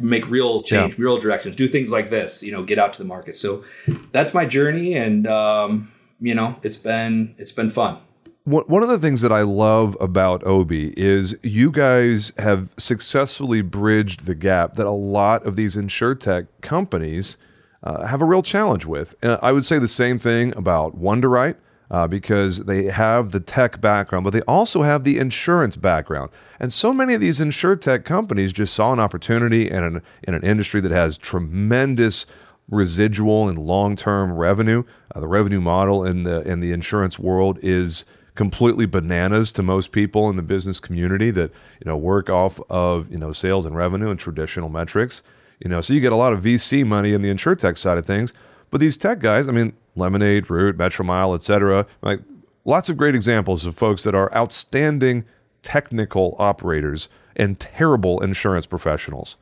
make 0.00 0.28
real 0.28 0.62
change, 0.62 0.98
yeah. 0.98 1.04
real 1.04 1.18
directions, 1.18 1.56
do 1.56 1.68
things 1.68 1.90
like 1.90 2.10
this, 2.10 2.42
you 2.42 2.52
know, 2.52 2.62
get 2.62 2.78
out 2.78 2.92
to 2.92 2.98
the 2.98 3.04
market. 3.04 3.34
So 3.36 3.64
that's 4.12 4.34
my 4.34 4.44
journey. 4.44 4.94
And, 4.94 5.26
um, 5.26 5.92
you 6.20 6.34
know, 6.34 6.56
it's 6.62 6.76
been 6.76 7.34
it's 7.38 7.52
been 7.52 7.70
fun. 7.70 7.98
One 8.44 8.82
of 8.82 8.88
the 8.88 8.98
things 8.98 9.20
that 9.20 9.30
I 9.30 9.42
love 9.42 9.94
about 10.00 10.42
Obie 10.44 10.94
is 10.96 11.36
you 11.42 11.70
guys 11.70 12.32
have 12.38 12.70
successfully 12.78 13.60
bridged 13.60 14.24
the 14.24 14.34
gap 14.34 14.74
that 14.76 14.86
a 14.86 14.90
lot 14.90 15.44
of 15.46 15.54
these 15.54 15.76
insurtech 15.76 16.46
companies 16.62 17.36
uh, 17.82 18.06
have 18.06 18.22
a 18.22 18.24
real 18.24 18.42
challenge 18.42 18.84
with. 18.84 19.14
Uh, 19.22 19.38
I 19.42 19.52
would 19.52 19.64
say 19.64 19.78
the 19.78 19.88
same 19.88 20.18
thing 20.18 20.56
about 20.56 20.98
Wunderite 20.98 21.56
uh, 21.90 22.06
because 22.06 22.64
they 22.64 22.84
have 22.84 23.32
the 23.32 23.40
tech 23.40 23.80
background, 23.80 24.24
but 24.24 24.32
they 24.32 24.42
also 24.42 24.82
have 24.82 25.04
the 25.04 25.18
insurance 25.18 25.76
background. 25.76 26.30
And 26.60 26.72
so 26.72 26.92
many 26.92 27.14
of 27.14 27.20
these 27.20 27.40
insurtech 27.40 28.04
companies 28.04 28.52
just 28.52 28.74
saw 28.74 28.92
an 28.92 29.00
opportunity 29.00 29.70
in 29.70 29.82
an, 29.82 30.02
in 30.22 30.34
an 30.34 30.42
industry 30.42 30.80
that 30.80 30.90
has 30.90 31.16
tremendous 31.16 32.26
residual 32.68 33.48
and 33.48 33.58
long-term 33.58 34.32
revenue. 34.32 34.84
Uh, 35.14 35.20
the 35.20 35.26
revenue 35.26 35.60
model 35.60 36.04
in 36.04 36.22
the 36.22 36.42
in 36.42 36.60
the 36.60 36.72
insurance 36.72 37.18
world 37.18 37.58
is 37.62 38.04
completely 38.34 38.86
bananas 38.86 39.52
to 39.52 39.62
most 39.62 39.90
people 39.90 40.28
in 40.28 40.36
the 40.36 40.42
business 40.42 40.78
community 40.78 41.30
that 41.30 41.50
you 41.50 41.86
know 41.86 41.96
work 41.96 42.28
off 42.28 42.60
of 42.68 43.10
you 43.10 43.18
know 43.18 43.32
sales 43.32 43.64
and 43.64 43.74
revenue 43.74 44.10
and 44.10 44.20
traditional 44.20 44.68
metrics. 44.68 45.22
You 45.60 45.68
know, 45.68 45.80
so 45.80 45.92
you 45.92 46.00
get 46.00 46.12
a 46.12 46.16
lot 46.16 46.32
of 46.32 46.42
VC 46.42 46.86
money 46.86 47.12
in 47.12 47.20
the 47.20 47.28
insurtech 47.28 47.78
side 47.78 47.98
of 47.98 48.06
things, 48.06 48.32
but 48.70 48.80
these 48.80 48.96
tech 48.96 49.18
guys, 49.18 49.48
I 49.48 49.52
mean, 49.52 49.72
Lemonade, 49.96 50.50
Root, 50.50 50.78
Metromile, 50.78 51.34
etc. 51.34 51.86
Like 52.02 52.20
lots 52.64 52.88
of 52.88 52.96
great 52.96 53.14
examples 53.14 53.66
of 53.66 53.74
folks 53.76 54.04
that 54.04 54.14
are 54.14 54.34
outstanding 54.34 55.24
technical 55.62 56.36
operators 56.38 57.08
and 57.34 57.58
terrible 57.58 58.22
insurance 58.22 58.66
professionals 58.66 59.36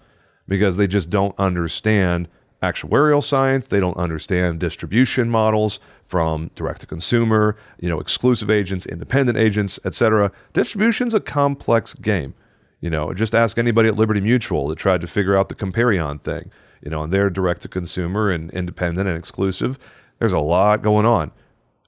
because 0.48 0.76
they 0.76 0.86
just 0.86 1.10
don't 1.10 1.34
understand 1.38 2.28
actuarial 2.62 3.22
science, 3.22 3.66
they 3.66 3.80
don't 3.80 3.96
understand 3.96 4.58
distribution 4.58 5.28
models 5.28 5.78
from 6.06 6.50
direct 6.54 6.80
to 6.80 6.86
consumer, 6.86 7.56
you 7.78 7.88
know, 7.88 8.00
exclusive 8.00 8.50
agents, 8.50 8.86
independent 8.86 9.36
agents, 9.36 9.78
etc. 9.84 10.32
Distribution's 10.52 11.14
a 11.14 11.20
complex 11.20 11.94
game. 11.94 12.34
You 12.80 12.90
know, 12.90 13.14
just 13.14 13.34
ask 13.34 13.58
anybody 13.58 13.88
at 13.88 13.96
Liberty 13.96 14.20
Mutual 14.20 14.68
that 14.68 14.78
tried 14.78 15.00
to 15.00 15.06
figure 15.06 15.36
out 15.36 15.48
the 15.48 15.54
Comparion 15.54 16.22
thing. 16.22 16.50
You 16.82 16.90
know, 16.90 17.02
and 17.02 17.12
they're 17.12 17.30
direct 17.30 17.62
to 17.62 17.68
consumer 17.68 18.30
and 18.30 18.50
independent 18.50 19.08
and 19.08 19.18
exclusive. 19.18 19.78
There's 20.18 20.32
a 20.32 20.38
lot 20.38 20.82
going 20.82 21.06
on. 21.06 21.32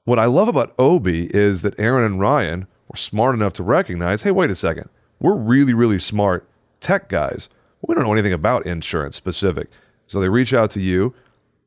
What 0.05 0.19
I 0.19 0.25
love 0.25 0.49
about 0.49 0.75
Obie 0.79 1.27
is 1.27 1.63
that 1.63 1.79
Aaron 1.79 2.05
and 2.05 2.21
Ryan 2.21 2.67
were 2.89 2.97
smart 2.97 3.35
enough 3.35 3.53
to 3.55 3.63
recognize 3.63 4.23
hey, 4.23 4.31
wait 4.31 4.51
a 4.51 4.55
second. 4.55 4.89
We're 5.21 5.37
really, 5.37 5.75
really 5.75 5.99
smart 5.99 6.49
tech 6.81 7.09
guys. 7.09 7.49
We 7.87 7.95
don't 7.95 8.05
know 8.05 8.13
anything 8.13 8.33
about 8.33 8.67
insurance 8.67 9.17
specific. 9.17 9.69
So 10.07 10.21
they 10.21 10.29
reach 10.29 10.55
out 10.55 10.71
to 10.73 10.81
you, 10.81 11.15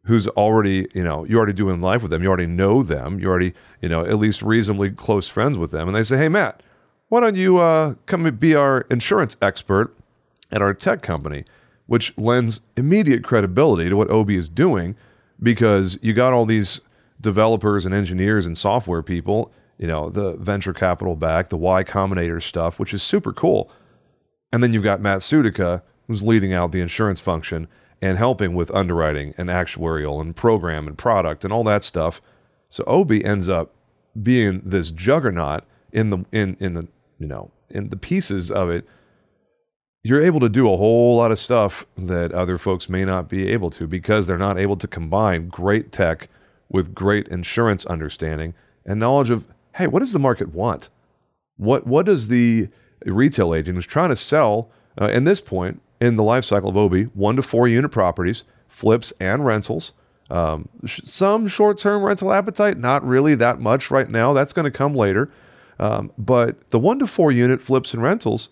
who's 0.06 0.28
already, 0.30 0.88
you 0.94 1.04
know, 1.04 1.24
you're 1.26 1.38
already 1.38 1.54
doing 1.54 1.80
life 1.80 2.02
with 2.02 2.12
them. 2.12 2.24
You 2.24 2.30
already 2.30 2.48
know 2.48 2.82
them. 2.82 3.20
You're 3.20 3.30
already, 3.30 3.54
you 3.82 3.90
know, 3.90 4.04
at 4.04 4.18
least 4.18 4.42
reasonably 4.42 4.90
close 4.90 5.28
friends 5.28 5.58
with 5.58 5.72
them. 5.72 5.88
And 5.88 5.96
they 5.96 6.04
say, 6.04 6.18
hey, 6.18 6.28
Matt, 6.28 6.64
why 7.12 7.20
don't 7.20 7.36
you 7.36 7.58
uh, 7.58 7.96
come 8.06 8.24
be 8.38 8.56
our 8.56 8.86
insurance 8.90 9.36
expert 9.42 9.94
at 10.50 10.62
our 10.62 10.74
tech 10.74 11.02
company? 11.02 11.44
Which 11.86 12.18
lends 12.18 12.62
immediate 12.78 13.22
credibility 13.22 13.90
to 13.90 13.98
what 13.98 14.10
Obie 14.10 14.38
is 14.38 14.48
doing 14.48 14.96
because 15.44 16.00
you 16.02 16.14
got 16.14 16.32
all 16.32 16.46
these 16.46 16.80
developers 17.20 17.86
and 17.86 17.94
engineers 17.94 18.46
and 18.46 18.58
software 18.58 19.04
people, 19.04 19.52
you 19.78 19.88
know, 19.88 20.10
the 20.10 20.38
venture 20.38 20.72
capital 20.72 21.18
back, 21.18 21.50
the 21.50 21.58
Y 21.58 21.84
Combinator 21.84 22.42
stuff, 22.42 22.80
which 22.80 22.94
is 22.94 23.04
super 23.04 23.34
cool. 23.34 23.70
And 24.54 24.64
then 24.64 24.72
you've 24.72 24.82
got 24.82 25.02
Matt 25.02 25.20
Sutika, 25.20 25.82
who's 26.08 26.24
leading 26.24 26.54
out 26.54 26.72
the 26.72 26.80
insurance 26.80 27.20
function 27.20 27.68
and 28.02 28.18
helping 28.18 28.56
with 28.56 28.72
underwriting 28.72 29.34
and 29.38 29.50
actuarial 29.50 30.22
and 30.22 30.34
program 30.34 30.88
and 30.88 30.98
product 30.98 31.44
and 31.44 31.52
all 31.52 31.66
that 31.66 31.84
stuff. 31.84 32.22
So 32.70 32.86
Obie 32.88 33.26
ends 33.26 33.50
up 33.50 33.76
being 34.24 34.62
this 34.64 34.92
juggernaut 34.92 35.66
in 35.92 36.10
the 36.10 36.26
in 36.32 36.56
in 36.62 36.76
the 36.76 36.88
you 37.22 37.28
know 37.28 37.52
in 37.70 37.90
the 37.90 37.96
pieces 37.96 38.52
of 38.52 38.70
it 38.70 38.86
you're 40.04 40.22
able 40.22 40.40
to 40.40 40.50
do 40.50 40.72
a 40.72 40.78
whole 40.78 41.18
lot 41.18 41.32
of 41.32 41.38
stuff 41.38 41.86
that 41.96 42.32
other 42.32 42.58
folks 42.58 42.90
may 42.90 43.06
not 43.06 43.30
be 43.30 43.48
able 43.48 43.70
to 43.70 43.86
because 43.86 44.26
they're 44.26 44.38
not 44.38 44.58
able 44.58 44.76
to 44.76 44.88
combine 44.88 45.48
great 45.48 45.92
tech 45.92 46.28
with 46.70 46.96
great 46.96 47.28
insurance 47.28 47.86
understanding 47.86 48.54
and 48.86 49.00
knowledge 49.00 49.30
of 49.30 49.46
hey 49.76 49.88
what 49.88 50.00
does 50.00 50.12
the 50.12 50.20
market 50.20 50.54
want? 50.54 50.90
What 51.58 51.86
what 51.86 52.06
does 52.08 52.28
the 52.28 52.70
retail 53.06 53.54
agent 53.54 53.76
who's 53.76 53.86
trying 53.86 54.10
to 54.10 54.16
sell 54.16 54.70
uh, 55.00 55.08
in 55.08 55.24
this 55.24 55.40
point 55.40 55.82
in 56.00 56.16
the 56.16 56.24
life 56.24 56.46
cycle 56.46 56.70
of 56.70 56.78
Obie 56.78 57.04
one 57.14 57.36
to 57.36 57.42
four 57.42 57.68
unit 57.68 57.92
properties 57.92 58.44
flips 58.68 59.14
and 59.20 59.46
rentals 59.46 59.94
um, 60.32 60.70
sh- 60.86 61.02
some 61.04 61.48
short-term 61.48 62.04
rental 62.04 62.34
appetite 62.34 62.78
not 62.78 63.06
really 63.06 63.36
that 63.36 63.60
much 63.60 63.92
right 63.92 64.10
now. 64.10 64.34
That's 64.34 64.54
going 64.54 64.64
to 64.64 64.72
come 64.72 64.96
later 64.96 65.30
um, 65.82 66.12
but 66.18 66.70
the 66.70 66.80
one 66.80 67.00
to 67.00 67.08
four 67.08 67.32
unit 67.32 67.60
flips 67.60 67.94
and 67.94 68.04
rentals 68.04 68.50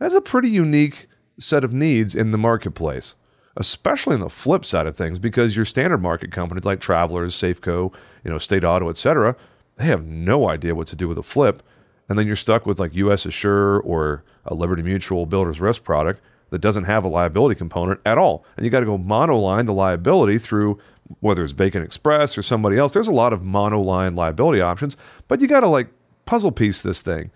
has 0.00 0.12
a 0.12 0.20
pretty 0.20 0.50
unique 0.50 1.06
set 1.38 1.62
of 1.62 1.72
needs 1.72 2.14
in 2.14 2.32
the 2.32 2.38
marketplace, 2.38 3.14
especially 3.56 4.16
in 4.16 4.20
the 4.20 4.28
flip 4.28 4.64
side 4.64 4.86
of 4.86 4.96
things, 4.96 5.20
because 5.20 5.54
your 5.54 5.64
standard 5.64 6.02
market 6.02 6.32
companies 6.32 6.64
like 6.64 6.80
Travelers, 6.80 7.36
Safeco, 7.36 7.92
you 8.24 8.30
know, 8.30 8.38
State 8.38 8.64
Auto, 8.64 8.90
etc., 8.90 9.36
they 9.76 9.84
have 9.84 10.04
no 10.04 10.48
idea 10.48 10.74
what 10.74 10.88
to 10.88 10.96
do 10.96 11.06
with 11.06 11.18
a 11.18 11.22
flip, 11.22 11.62
and 12.08 12.18
then 12.18 12.26
you're 12.26 12.34
stuck 12.34 12.66
with 12.66 12.80
like 12.80 12.94
U.S. 12.96 13.24
Assure 13.24 13.78
or 13.80 14.24
a 14.44 14.54
Liberty 14.54 14.82
Mutual 14.82 15.24
Builder's 15.24 15.60
Risk 15.60 15.84
product 15.84 16.20
that 16.50 16.60
doesn't 16.60 16.84
have 16.84 17.04
a 17.04 17.08
liability 17.08 17.56
component 17.56 18.00
at 18.04 18.18
all, 18.18 18.44
and 18.56 18.64
you 18.66 18.70
got 18.70 18.80
to 18.80 18.86
go 18.86 18.98
monoline 18.98 19.66
the 19.66 19.72
liability 19.72 20.38
through 20.38 20.80
whether 21.20 21.44
it's 21.44 21.52
Vacant 21.52 21.84
Express 21.84 22.36
or 22.36 22.42
somebody 22.42 22.76
else. 22.76 22.92
There's 22.92 23.06
a 23.06 23.12
lot 23.12 23.32
of 23.32 23.42
monoline 23.42 24.16
liability 24.16 24.60
options, 24.60 24.96
but 25.28 25.40
you 25.40 25.46
got 25.46 25.60
to 25.60 25.68
like 25.68 25.88
puzzle 26.26 26.52
piece 26.52 26.82
this 26.82 27.02
thing. 27.02 27.30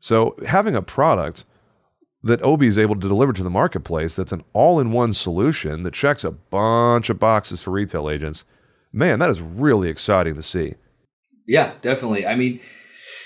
So 0.00 0.34
having 0.46 0.74
a 0.74 0.82
product 0.82 1.44
that 2.22 2.42
Obie 2.42 2.66
is 2.66 2.78
able 2.78 2.94
to 2.94 3.08
deliver 3.08 3.32
to 3.32 3.42
the 3.42 3.50
marketplace 3.50 4.14
that's 4.14 4.32
an 4.32 4.44
all 4.52 4.78
in 4.80 4.92
one 4.92 5.12
solution 5.12 5.82
that 5.82 5.94
checks 5.94 6.24
a 6.24 6.30
bunch 6.30 7.10
of 7.10 7.18
boxes 7.18 7.62
for 7.62 7.70
retail 7.70 8.10
agents, 8.10 8.44
man, 8.92 9.18
that 9.18 9.30
is 9.30 9.40
really 9.40 9.88
exciting 9.88 10.34
to 10.34 10.42
see. 10.42 10.74
Yeah, 11.46 11.72
definitely. 11.82 12.26
I 12.26 12.36
mean, 12.36 12.60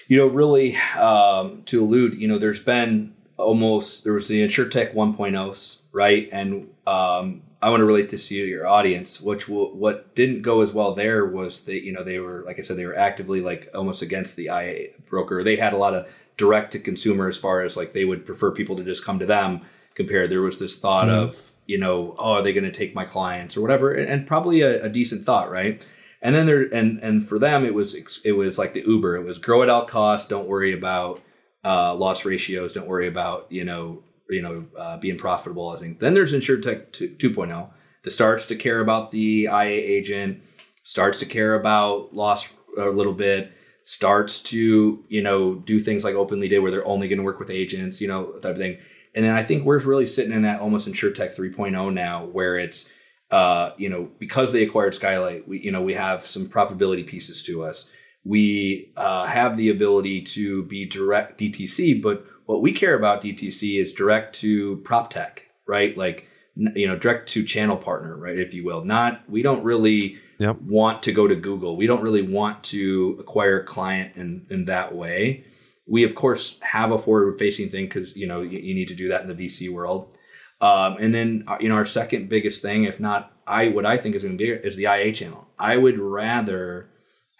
you 0.09 0.17
know, 0.17 0.27
really 0.27 0.77
um, 0.99 1.63
to 1.67 1.83
allude, 1.83 2.15
you 2.15 2.29
know, 2.29 2.39
there's 2.39 2.63
been 2.63 3.15
almost, 3.37 4.05
there 4.05 4.13
was 4.13 4.29
the 4.29 4.47
InsurTech 4.47 4.95
1.0s, 4.95 5.79
right? 5.93 6.29
And 6.31 6.69
um, 6.87 7.43
I 7.65 7.71
want 7.71 7.81
to 7.81 7.87
relate 7.87 8.11
this 8.11 8.29
to 8.29 8.35
you, 8.35 8.45
your 8.45 8.67
audience, 8.67 9.23
which 9.23 9.49
will, 9.49 9.75
what 9.75 10.15
didn't 10.15 10.43
go 10.43 10.61
as 10.61 10.75
well 10.75 10.95
there 10.95 11.25
was 11.25 11.63
that, 11.63 11.83
you 11.83 11.93
know, 11.93 12.05
they 12.05 12.19
were, 12.19 12.43
like 12.45 12.59
I 12.59 12.63
said, 12.63 12.77
they 12.77 12.85
were 12.85 12.99
actively 12.99 13.41
like 13.41 13.71
almost 13.75 14.03
against 14.03 14.37
the 14.37 14.49
IA 14.49 14.89
broker. 15.09 15.43
They 15.43 15.57
had 15.57 15.73
a 15.73 15.79
lot 15.79 15.95
of 15.95 16.07
direct 16.37 16.73
to 16.73 16.79
consumer 16.79 17.27
as 17.27 17.39
far 17.39 17.63
as 17.63 17.75
like 17.75 17.95
they 17.95 18.05
would 18.05 18.27
prefer 18.27 18.51
people 18.51 18.77
to 18.77 18.85
just 18.85 19.03
come 19.03 19.19
to 19.19 19.25
them 19.25 19.63
compared 19.95 20.31
there 20.31 20.43
was 20.43 20.59
this 20.59 20.79
thought 20.79 21.07
mm-hmm. 21.07 21.29
of 21.29 21.53
you 21.67 21.79
know 21.79 22.15
oh 22.19 22.35
are 22.35 22.43
they 22.43 22.53
going 22.53 22.65
to 22.65 22.73
take 22.73 22.95
my 22.95 23.05
clients 23.05 23.57
or 23.57 23.63
whatever 23.63 23.95
and, 23.95 24.11
and 24.11 24.27
probably 24.27 24.61
a, 24.61 24.85
a, 24.85 24.89
decent 24.89 25.25
thought 25.25 25.51
right 25.51 25.81
and 26.21 26.35
then 26.35 26.47
there 26.47 26.63
and 26.75 26.99
and 27.05 27.27
for 27.27 27.39
them 27.39 27.65
it 27.65 27.73
was 27.73 27.95
it 28.25 28.33
was 28.33 28.59
like 28.59 28.75
the 28.75 28.83
uber 28.85 29.15
it 29.17 29.23
was 29.23 29.39
grow 29.39 29.63
at 29.63 29.71
all 29.71 29.85
costs 29.85 30.29
don't 30.29 30.49
worry 30.49 30.73
about 30.73 31.21
uh, 31.65 31.95
loss 31.95 32.25
ratios 32.25 32.73
don't 32.73 32.89
worry 32.89 33.07
about 33.07 33.47
you 33.51 33.65
know 33.65 34.03
you 34.29 34.43
know 34.43 34.67
uh, 34.79 34.97
being 34.99 35.19
profitable 35.19 35.71
i 35.71 35.79
think. 35.79 35.99
Then 36.01 36.15
there's 36.15 36.33
insurtech 36.33 36.91
2.0 37.19 37.71
that 38.03 38.11
starts 38.11 38.47
to 38.47 38.57
care 38.57 38.81
about 38.81 39.11
the 39.11 39.45
ia 39.45 39.65
agent 39.65 40.43
starts 40.83 41.19
to 41.19 41.27
care 41.27 41.55
about 41.55 42.15
loss 42.15 42.53
a 42.79 42.85
little 42.85 43.13
bit 43.13 43.53
starts 43.83 44.41
to 44.41 45.05
you 45.09 45.23
know 45.23 45.55
do 45.55 45.79
things 45.79 46.05
like 46.05 46.15
openly 46.15 46.49
did 46.49 46.61
where 46.61 46.71
they're 46.71 46.87
only 46.87 47.09
going 47.09 47.19
to 47.19 47.25
work 47.25 47.39
with 47.39 47.51
agents 47.51 48.01
you 48.01 48.09
know 48.09 48.33
type 48.35 48.53
of 48.53 48.59
thing. 48.59 48.79
And 49.15 49.25
then 49.25 49.35
i 49.35 49.43
think 49.43 49.65
we're 49.65 49.79
really 49.79 50.07
sitting 50.07 50.33
in 50.33 50.43
that 50.43 50.61
almost 50.61 50.89
insurtech 50.89 51.37
3.0 51.37 51.93
now 51.93 52.25
where 52.25 52.59
it's 52.59 52.91
uh, 53.31 53.73
you 53.77 53.89
know 53.89 54.09
because 54.19 54.53
they 54.53 54.63
acquired 54.63 54.95
skylight 54.95 55.47
we 55.49 55.59
you 55.61 55.71
know 55.71 55.83
we 55.83 55.95
have 55.95 56.25
some 56.25 56.47
profitability 56.47 57.07
pieces 57.07 57.43
to 57.45 57.65
us. 57.65 57.89
We 58.27 58.93
uh, 58.97 59.27
have 59.27 59.59
the 59.59 59.69
ability 59.69 60.23
to 60.23 60.63
be 60.65 60.87
direct 60.87 61.41
dtc 61.41 62.01
but 62.01 62.25
what 62.47 62.63
we 62.63 62.73
care 62.73 62.95
about 62.95 63.23
dtc 63.23 63.81
is 63.81 63.93
direct 63.93 64.35
to 64.35 64.77
prop 64.79 65.11
tech 65.11 65.49
right 65.67 65.97
like 65.97 66.29
you 66.57 66.87
know 66.87 66.97
direct 66.97 67.29
to 67.29 67.45
channel 67.45 67.77
partner 67.77 68.17
right 68.17 68.39
if 68.39 68.55
you 68.55 68.65
will 68.65 68.85
not 68.85 69.29
we 69.29 69.43
don't 69.43 69.65
really 69.65 70.19
yep. 70.39 70.61
want 70.63 71.03
to 71.05 71.13
go 71.13 71.27
to 71.27 71.35
Google. 71.35 71.77
We 71.77 71.87
don't 71.87 72.03
really 72.03 72.23
want 72.23 72.65
to 72.65 73.17
acquire 73.21 73.61
a 73.61 73.65
client 73.65 74.17
in, 74.17 74.47
in 74.51 74.65
that 74.67 74.95
way. 74.95 75.45
We 75.87 76.05
of 76.05 76.15
course 76.15 76.59
have 76.61 76.91
a 76.93 76.99
forward 76.99 77.39
facing 77.39 77.71
thing 77.71 77.87
because 77.87 78.17
you 78.17 78.27
know 78.27 78.43
you, 78.43 78.59
you, 78.59 78.75
need 78.75 78.89
to 78.89 78.95
do 78.95 79.09
that 79.09 79.23
in 79.23 79.29
the 79.29 79.35
VC 79.35 79.71
world. 79.71 80.17
Um, 80.61 80.97
and 80.99 81.15
then 81.15 81.45
uh, 81.47 81.59
you 81.61 81.69
know 81.69 81.75
our 81.75 81.87
second 81.87 82.29
biggest 82.29 82.63
thing, 82.63 82.85
if 82.85 82.99
not 82.99 83.33
I, 83.47 83.69
what 83.69 83.85
I 83.85 83.99
think 83.99 84.15
is 84.15 84.23
going 84.23 84.39
to 84.39 84.43
be 84.43 84.51
is 84.51 84.77
the 84.77 84.85
IA 84.85 85.13
channel. 85.13 85.47
I 85.59 85.77
would 85.77 85.99
rather 85.99 86.89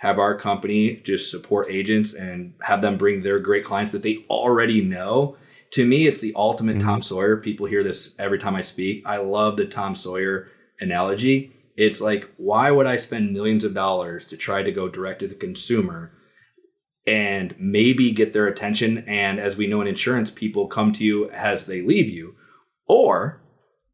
have 0.05 0.19
our 0.19 0.37
company 0.37 0.97
just 1.05 1.31
support 1.31 1.67
agents 1.71 2.15
and 2.15 2.55
have 2.63 2.83
them 2.83 2.97
bring 2.97 3.23
their 3.23 3.39
great 3.39 3.65
clients 3.65 3.93
that 3.93 4.03
they 4.03 4.25
already 4.31 4.81
know. 4.83 5.37
To 5.73 5.85
me, 5.85 6.07
it's 6.07 6.21
the 6.21 6.33
ultimate 6.37 6.77
mm-hmm. 6.77 6.87
Tom 6.87 7.03
Sawyer. 7.03 7.39
People 7.39 7.67
hear 7.67 7.83
this 7.83 8.15
every 8.19 8.39
time 8.39 8.55
I 8.55 8.63
speak. 8.63 9.03
I 9.07 9.17
love 9.17 9.57
the 9.57 9.67
Tom 9.67 9.95
Sawyer 9.95 10.49
analogy 10.81 11.55
it's 11.77 12.01
like, 12.01 12.31
why 12.37 12.71
would 12.71 12.87
I 12.87 12.97
spend 12.97 13.33
millions 13.33 13.65
of 13.65 13.75
dollars 13.75 14.27
to 14.29 14.37
try 14.37 14.63
to 14.63 14.73
go 14.73 14.89
direct 14.89 15.21
to 15.21 15.29
the 15.29 15.35
consumer 15.35 16.13
and 17.07 17.55
maybe 17.59 18.13
get 18.13 18.33
their 18.33 18.47
attention? 18.47 18.99
And 19.09 19.41
as 19.41 19.57
we 19.57 19.67
know 19.67 19.81
in 19.81 19.89
insurance, 19.89 20.31
people 20.31 20.69
come 20.69 20.93
to 20.93 21.05
you 21.05 21.31
as 21.31 21.67
they 21.67 21.83
leave 21.83 22.09
you. 22.09 22.37
Or 22.87 23.41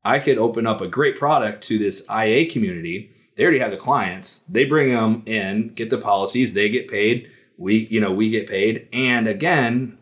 I 0.04 0.18
could 0.18 0.38
open 0.38 0.66
up 0.66 0.80
a 0.80 0.88
great 0.88 1.16
product 1.16 1.64
to 1.64 1.78
this 1.78 2.06
IA 2.10 2.50
community. 2.50 3.12
They 3.40 3.44
already 3.44 3.60
have 3.60 3.70
the 3.70 3.78
clients. 3.78 4.40
They 4.50 4.66
bring 4.66 4.90
them 4.90 5.22
in, 5.24 5.72
get 5.74 5.88
the 5.88 5.96
policies, 5.96 6.52
they 6.52 6.68
get 6.68 6.88
paid. 6.88 7.30
We, 7.56 7.88
you 7.90 7.98
know, 7.98 8.12
we 8.12 8.28
get 8.28 8.48
paid. 8.48 8.86
And 8.92 9.26
again, 9.26 9.96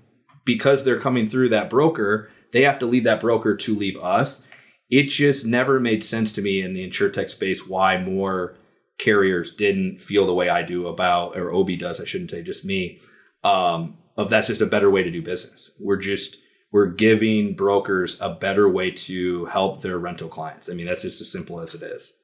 because 0.45 0.85
they're 0.85 1.01
coming 1.01 1.29
through 1.29 1.51
that 1.51 1.71
broker, 1.71 2.31
they 2.53 2.63
have 2.63 2.81
to 2.81 2.87
leave 2.87 3.05
that 3.05 3.21
broker 3.21 3.57
to 3.57 3.75
leave 3.77 3.97
us 3.97 4.43
it 4.91 5.05
just 5.05 5.45
never 5.45 5.79
made 5.81 6.03
sense 6.03 6.33
to 6.33 6.43
me 6.43 6.63
in 6.63 6.73
the 6.73 6.89
insurtech 6.89 7.31
space 7.31 7.67
why 7.67 7.99
more 7.99 8.57
carriers 8.99 9.55
didn't 9.55 10.01
feel 10.01 10.27
the 10.27 10.35
way 10.35 10.49
I 10.49 10.63
do 10.63 10.89
about, 10.89 11.37
or 11.37 11.53
Obie 11.53 11.77
does, 11.77 12.01
I 12.01 12.05
shouldn't 12.05 12.31
say 12.31 12.43
just 12.43 12.65
me, 12.65 13.01
um, 13.45 13.99
of 14.17 14.31
that's 14.31 14.49
just 14.49 14.61
a 14.61 14.67
better 14.67 14.91
way 14.91 15.03
to 15.03 15.11
do 15.11 15.23
business. 15.23 15.71
We're 15.79 15.97
just, 15.97 16.39
we're 16.73 16.87
giving 16.87 17.55
brokers 17.55 18.21
a 18.21 18.31
better 18.31 18.69
way 18.69 18.91
to 18.91 19.45
help 19.47 19.83
their 19.83 19.99
rental 19.99 20.29
clients. 20.29 20.69
I 20.69 20.75
mean, 20.75 20.87
that's 20.87 21.03
just 21.03 21.21
as 21.21 21.31
simple 21.31 21.61
as 21.61 21.75
it 21.75 21.83
is. 21.83 22.15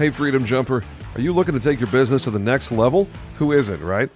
Hey, 0.00 0.08
Freedom 0.08 0.46
Jumper, 0.46 0.82
are 1.14 1.20
you 1.20 1.30
looking 1.30 1.52
to 1.52 1.60
take 1.60 1.78
your 1.78 1.90
business 1.90 2.22
to 2.22 2.30
the 2.30 2.38
next 2.38 2.72
level? 2.72 3.06
Who 3.36 3.52
isn't, 3.52 3.82
right? 3.82 4.08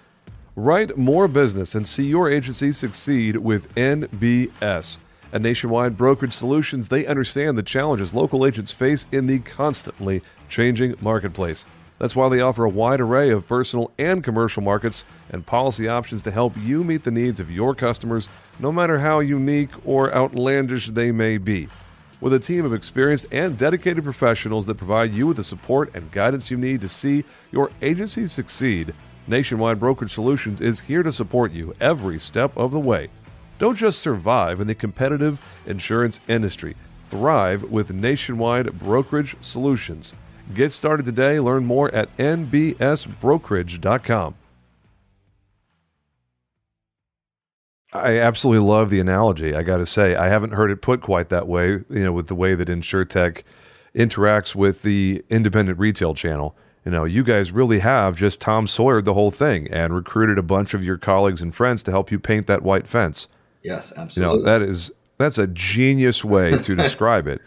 Write 0.56 0.96
more 0.96 1.28
business 1.28 1.74
and 1.74 1.86
see 1.86 2.04
your 2.04 2.30
agency 2.30 2.72
succeed 2.72 3.36
with 3.36 3.68
NBS. 3.74 4.96
At 5.30 5.42
Nationwide 5.42 5.98
Brokerage 5.98 6.32
Solutions, 6.32 6.88
they 6.88 7.04
understand 7.04 7.58
the 7.58 7.62
challenges 7.62 8.14
local 8.14 8.46
agents 8.46 8.72
face 8.72 9.06
in 9.12 9.26
the 9.26 9.40
constantly 9.40 10.22
changing 10.48 10.94
marketplace. 11.02 11.66
That's 11.98 12.16
why 12.16 12.30
they 12.30 12.40
offer 12.40 12.64
a 12.64 12.70
wide 12.70 13.02
array 13.02 13.28
of 13.28 13.46
personal 13.46 13.90
and 13.98 14.24
commercial 14.24 14.62
markets 14.62 15.04
and 15.28 15.44
policy 15.44 15.86
options 15.86 16.22
to 16.22 16.30
help 16.30 16.56
you 16.56 16.82
meet 16.82 17.04
the 17.04 17.10
needs 17.10 17.40
of 17.40 17.50
your 17.50 17.74
customers, 17.74 18.26
no 18.58 18.72
matter 18.72 19.00
how 19.00 19.20
unique 19.20 19.72
or 19.86 20.14
outlandish 20.14 20.86
they 20.86 21.12
may 21.12 21.36
be. 21.36 21.68
With 22.24 22.32
a 22.32 22.38
team 22.38 22.64
of 22.64 22.72
experienced 22.72 23.26
and 23.32 23.58
dedicated 23.58 24.02
professionals 24.02 24.64
that 24.64 24.76
provide 24.76 25.12
you 25.12 25.26
with 25.26 25.36
the 25.36 25.44
support 25.44 25.94
and 25.94 26.10
guidance 26.10 26.50
you 26.50 26.56
need 26.56 26.80
to 26.80 26.88
see 26.88 27.22
your 27.52 27.70
agency 27.82 28.26
succeed, 28.28 28.94
Nationwide 29.26 29.78
Brokerage 29.78 30.14
Solutions 30.14 30.62
is 30.62 30.80
here 30.80 31.02
to 31.02 31.12
support 31.12 31.52
you 31.52 31.74
every 31.82 32.18
step 32.18 32.56
of 32.56 32.70
the 32.70 32.80
way. 32.80 33.10
Don't 33.58 33.76
just 33.76 33.98
survive 33.98 34.58
in 34.58 34.68
the 34.68 34.74
competitive 34.74 35.38
insurance 35.66 36.18
industry, 36.26 36.76
thrive 37.10 37.64
with 37.64 37.92
nationwide 37.92 38.78
brokerage 38.78 39.36
solutions. 39.42 40.14
Get 40.54 40.72
started 40.72 41.04
today. 41.04 41.38
Learn 41.40 41.66
more 41.66 41.94
at 41.94 42.08
nbsbrokerage.com. 42.16 44.34
I 47.94 48.18
absolutely 48.18 48.66
love 48.66 48.90
the 48.90 48.98
analogy. 48.98 49.54
I 49.54 49.62
got 49.62 49.76
to 49.76 49.86
say, 49.86 50.16
I 50.16 50.28
haven't 50.28 50.52
heard 50.52 50.70
it 50.70 50.82
put 50.82 51.00
quite 51.00 51.28
that 51.28 51.46
way. 51.46 51.68
You 51.68 51.84
know, 51.88 52.12
with 52.12 52.26
the 52.26 52.34
way 52.34 52.54
that 52.54 52.68
InsureTech 52.68 53.42
interacts 53.94 54.54
with 54.54 54.82
the 54.82 55.24
independent 55.30 55.78
retail 55.78 56.14
channel. 56.14 56.56
You 56.84 56.90
know, 56.90 57.04
you 57.04 57.22
guys 57.22 57.50
really 57.50 57.78
have 57.78 58.16
just 58.16 58.40
Tom 58.40 58.66
Sawyer 58.66 59.00
the 59.00 59.14
whole 59.14 59.30
thing 59.30 59.68
and 59.68 59.94
recruited 59.94 60.36
a 60.36 60.42
bunch 60.42 60.74
of 60.74 60.84
your 60.84 60.98
colleagues 60.98 61.40
and 61.40 61.54
friends 61.54 61.82
to 61.84 61.90
help 61.90 62.10
you 62.10 62.18
paint 62.18 62.46
that 62.46 62.62
white 62.62 62.86
fence. 62.86 63.26
Yes, 63.62 63.92
absolutely. 63.96 64.38
You 64.38 64.44
know, 64.44 64.50
that 64.50 64.62
is 64.62 64.90
that's 65.16 65.38
a 65.38 65.46
genius 65.46 66.24
way 66.24 66.58
to 66.58 66.74
describe 66.76 67.26
it. 67.26 67.40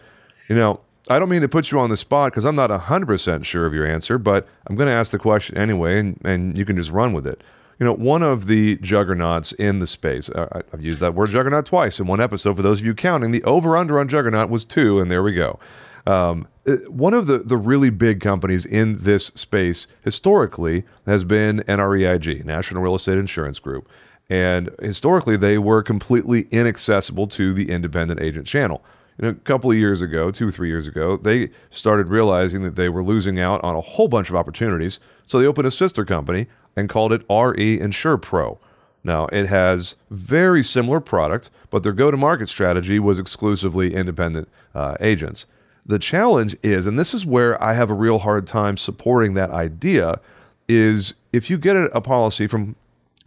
You 0.50 0.56
know, 0.56 0.80
I 1.10 1.20
don't 1.20 1.30
mean 1.30 1.42
to 1.42 1.50
put 1.50 1.72
you 1.72 1.80
on 1.80 1.90
the 1.90 1.98
spot 1.98 2.32
because 2.32 2.46
I'm 2.46 2.56
not 2.56 2.70
100% 2.70 3.44
sure 3.44 3.66
of 3.66 3.74
your 3.74 3.86
answer, 3.86 4.18
but 4.18 4.48
I'm 4.66 4.76
going 4.76 4.88
to 4.88 4.94
ask 4.94 5.12
the 5.12 5.20
question 5.20 5.58
anyway, 5.58 6.00
and, 6.00 6.20
and 6.24 6.58
you 6.58 6.66
can 6.66 6.76
just 6.76 6.90
run 6.90 7.14
with 7.14 7.28
it. 7.28 7.42
You 7.80 7.86
know, 7.86 7.94
one 7.94 8.24
of 8.24 8.48
the 8.48 8.78
juggernauts 8.78 9.52
in 9.52 9.80
the 9.80 9.86
space, 9.86 10.30
uh, 10.30 10.62
I've 10.74 10.82
used 10.82 11.00
that 11.00 11.14
word 11.14 11.30
juggernaut 11.30 11.68
twice 11.68 12.00
in 12.00 12.08
one 12.08 12.20
episode. 12.20 12.56
For 12.56 12.64
those 12.64 12.80
of 12.80 12.86
you 12.86 12.96
counting, 12.96 13.30
the 13.32 13.44
over 13.44 13.78
under 13.78 14.00
on 14.00 14.08
juggernaut 14.08 14.50
was 14.50 14.66
two, 14.66 15.00
and 15.00 15.12
there 15.12 15.22
we 15.22 15.34
go. 15.34 15.60
Um, 16.08 16.48
uh, 16.66 16.78
one 16.88 17.14
of 17.14 17.28
the, 17.28 17.40
the 17.40 17.58
really 17.58 17.92
big 17.92 18.20
companies 18.20 18.66
in 18.66 19.00
this 19.04 19.28
space 19.36 19.86
historically 20.02 20.86
has 21.06 21.24
been 21.24 21.60
NREIG, 21.68 22.46
National 22.46 22.82
Real 22.82 22.96
Estate 22.96 23.18
Insurance 23.20 23.60
Group. 23.60 23.88
And 24.30 24.72
historically, 24.82 25.38
they 25.38 25.58
were 25.58 25.84
completely 25.84 26.48
inaccessible 26.50 27.28
to 27.28 27.54
the 27.54 27.70
independent 27.70 28.20
agent 28.20 28.48
channel. 28.48 28.84
a 29.20 29.34
couple 29.34 29.70
of 29.70 29.78
years 29.78 30.02
ago, 30.02 30.32
two 30.32 30.48
or 30.48 30.52
three 30.52 30.70
years 30.70 30.88
ago, 30.88 31.18
they 31.18 31.50
started 31.70 32.08
realizing 32.08 32.64
that 32.64 32.76
they 32.76 32.90
were 32.90 33.04
losing 33.04 33.40
out 33.40 33.64
on 33.64 33.76
a 33.76 33.82
whole 33.82 34.08
bunch 34.08 34.30
of 34.30 34.36
opportunities. 34.36 35.00
So 35.28 35.40
they 35.40 35.46
opened 35.46 35.68
a 35.68 35.72
sister 35.72 36.06
company 36.06 36.48
and 36.78 36.88
called 36.88 37.12
it 37.12 37.24
RE 37.30 37.80
Insure 37.80 38.18
Pro. 38.18 38.60
Now, 39.04 39.26
it 39.28 39.48
has 39.48 39.96
very 40.10 40.64
similar 40.64 41.00
product, 41.00 41.50
but 41.70 41.84
their 41.84 41.92
go-to-market 41.92 42.48
strategy 42.50 43.00
was 43.00 43.20
exclusively 43.20 43.94
independent 43.94 44.48
uh, 44.76 44.96
agents. 45.00 45.46
The 45.86 46.00
challenge 46.00 46.56
is, 46.62 46.88
and 46.88 47.00
this 47.00 47.14
is 47.14 47.26
where 47.26 47.62
I 47.64 47.74
have 47.74 47.90
a 47.90 47.94
real 47.94 48.20
hard 48.20 48.46
time 48.48 48.78
supporting 48.78 49.34
that 49.34 49.52
idea, 49.52 50.20
is 50.68 51.14
if 51.34 51.50
you 51.50 51.58
get 51.58 51.76
a 51.76 52.02
policy 52.02 52.48
from 52.48 52.76